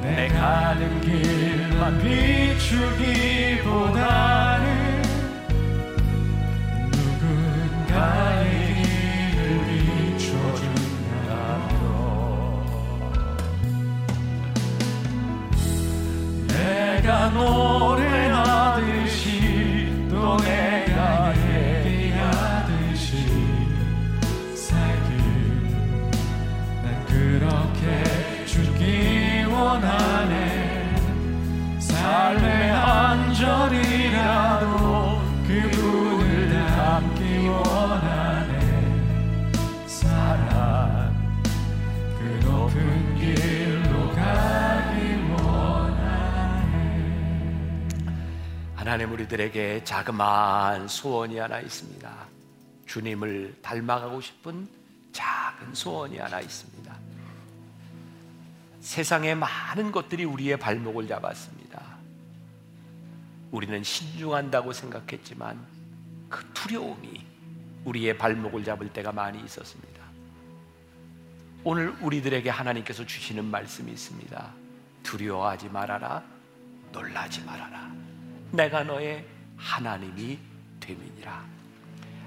내 0.00 0.26
가는 0.28 1.00
길만 1.02 2.00
비추기보다 2.62 3.90
한 33.40 33.70
절이라도 33.70 35.18
그분을 35.46 36.48
닮기 36.50 37.48
원하네 37.48 38.52
사랑 39.86 41.32
그 42.18 42.22
높은 42.44 43.16
길로 43.16 44.10
가기 44.14 45.32
원하네 45.32 46.74
하나님 48.74 49.12
우리들에게 49.12 49.84
자그마한 49.84 50.88
소원이 50.88 51.38
하나 51.38 51.60
있습니다. 51.60 52.10
주님을 52.86 53.56
닮아가고 53.62 54.20
싶은 54.20 54.68
작은 55.12 55.74
소원이 55.74 56.18
하나 56.18 56.40
있습니다. 56.40 56.94
세상의 58.80 59.34
많은 59.36 59.92
것들이 59.92 60.24
우리의 60.24 60.58
발목을 60.58 61.08
잡았습니다. 61.08 61.99
우리는 63.50 63.82
신중한다고 63.82 64.72
생각했지만 64.72 65.58
그 66.28 66.44
두려움이 66.52 67.24
우리의 67.84 68.16
발목을 68.16 68.64
잡을 68.64 68.92
때가 68.92 69.12
많이 69.12 69.42
있었습니다. 69.44 70.00
오늘 71.64 71.94
우리들에게 72.00 72.48
하나님께서 72.48 73.04
주시는 73.04 73.44
말씀이 73.44 73.90
있습니다. 73.92 74.52
두려워하지 75.02 75.68
말아라. 75.68 76.22
놀라지 76.92 77.42
말아라. 77.42 77.90
내가 78.52 78.84
너의 78.84 79.26
하나님이 79.56 80.38
됨이니라. 80.80 81.44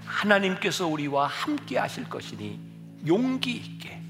하나님께서 0.06 0.88
우리와 0.88 1.28
함께 1.28 1.78
하실 1.78 2.08
것이니 2.10 2.60
용기 3.08 3.52
있게 3.54 4.02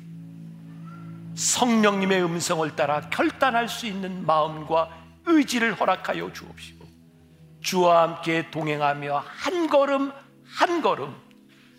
성령님의 1.35 2.23
음성을 2.23 2.75
따라 2.75 3.01
결단할 3.09 3.67
수 3.67 3.87
있는 3.87 4.25
마음과 4.25 4.89
의지를 5.25 5.73
허락하여 5.73 6.31
주옵시고 6.33 6.82
주와 7.63 8.03
함께 8.03 8.51
동행하며 8.51 9.23
한 9.25 9.67
걸음 9.67 10.11
한 10.45 10.81
걸음 10.81 11.15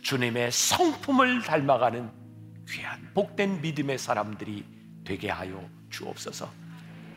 주님의 0.02 0.50
성품을 0.50 1.42
닮아가는 1.42 2.10
귀한 2.68 3.10
복된 3.14 3.60
믿음의 3.60 3.98
사람들이 3.98 4.64
되게 5.04 5.30
하여 5.30 5.62
주옵소서. 5.90 6.50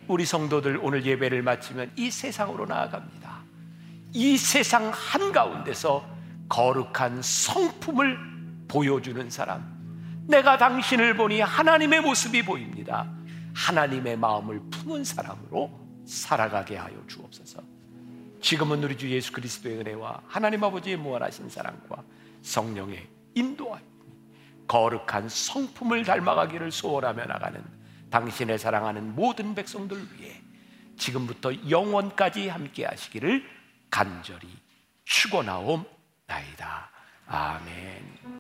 우리 0.08 0.26
성도들 0.26 0.80
오늘 0.82 1.06
예배를 1.06 1.42
마치면 1.42 1.94
이 1.96 2.12
세상으로 2.12 2.66
나아갑니다. 2.66 3.40
이 4.14 4.38
세상 4.38 4.92
한가운데서 4.94 6.08
거룩한 6.50 7.22
성품을 7.22 8.18
보여주는 8.68 9.30
사람. 9.30 9.78
내가 10.28 10.58
당신을 10.58 11.16
보니 11.16 11.42
하나님의 11.42 12.02
모습이 12.02 12.44
보입니다. 12.44 13.10
하나님의 13.54 14.18
마음을 14.18 14.62
품은 14.70 15.04
사람으로 15.04 15.72
살아가게 16.06 16.78
하여 16.78 16.96
주옵소서. 17.08 17.77
지금은 18.48 18.82
우리 18.82 18.98
주 18.98 19.10
예수 19.10 19.34
그리스도의 19.34 19.80
은혜와 19.80 20.22
하나님 20.26 20.64
아버지의 20.64 20.96
무한하신 20.96 21.50
사랑과 21.50 22.02
성령의 22.44 23.06
인도하여 23.36 23.84
거룩한 24.70 25.28
성품을 25.28 26.06
닮아가기를 26.06 26.72
소원하며 26.72 27.26
나가는 27.26 27.62
당신의 28.10 28.58
사랑하는 28.58 29.16
모든 29.16 29.54
백성들 29.54 29.98
위해 30.14 30.40
지금부터 30.96 31.70
영원까지 31.70 32.48
함께 32.48 32.86
하시기를 32.86 33.44
간절히 33.92 34.48
축원하옵나이다. 35.04 36.90
아멘. 37.26 38.28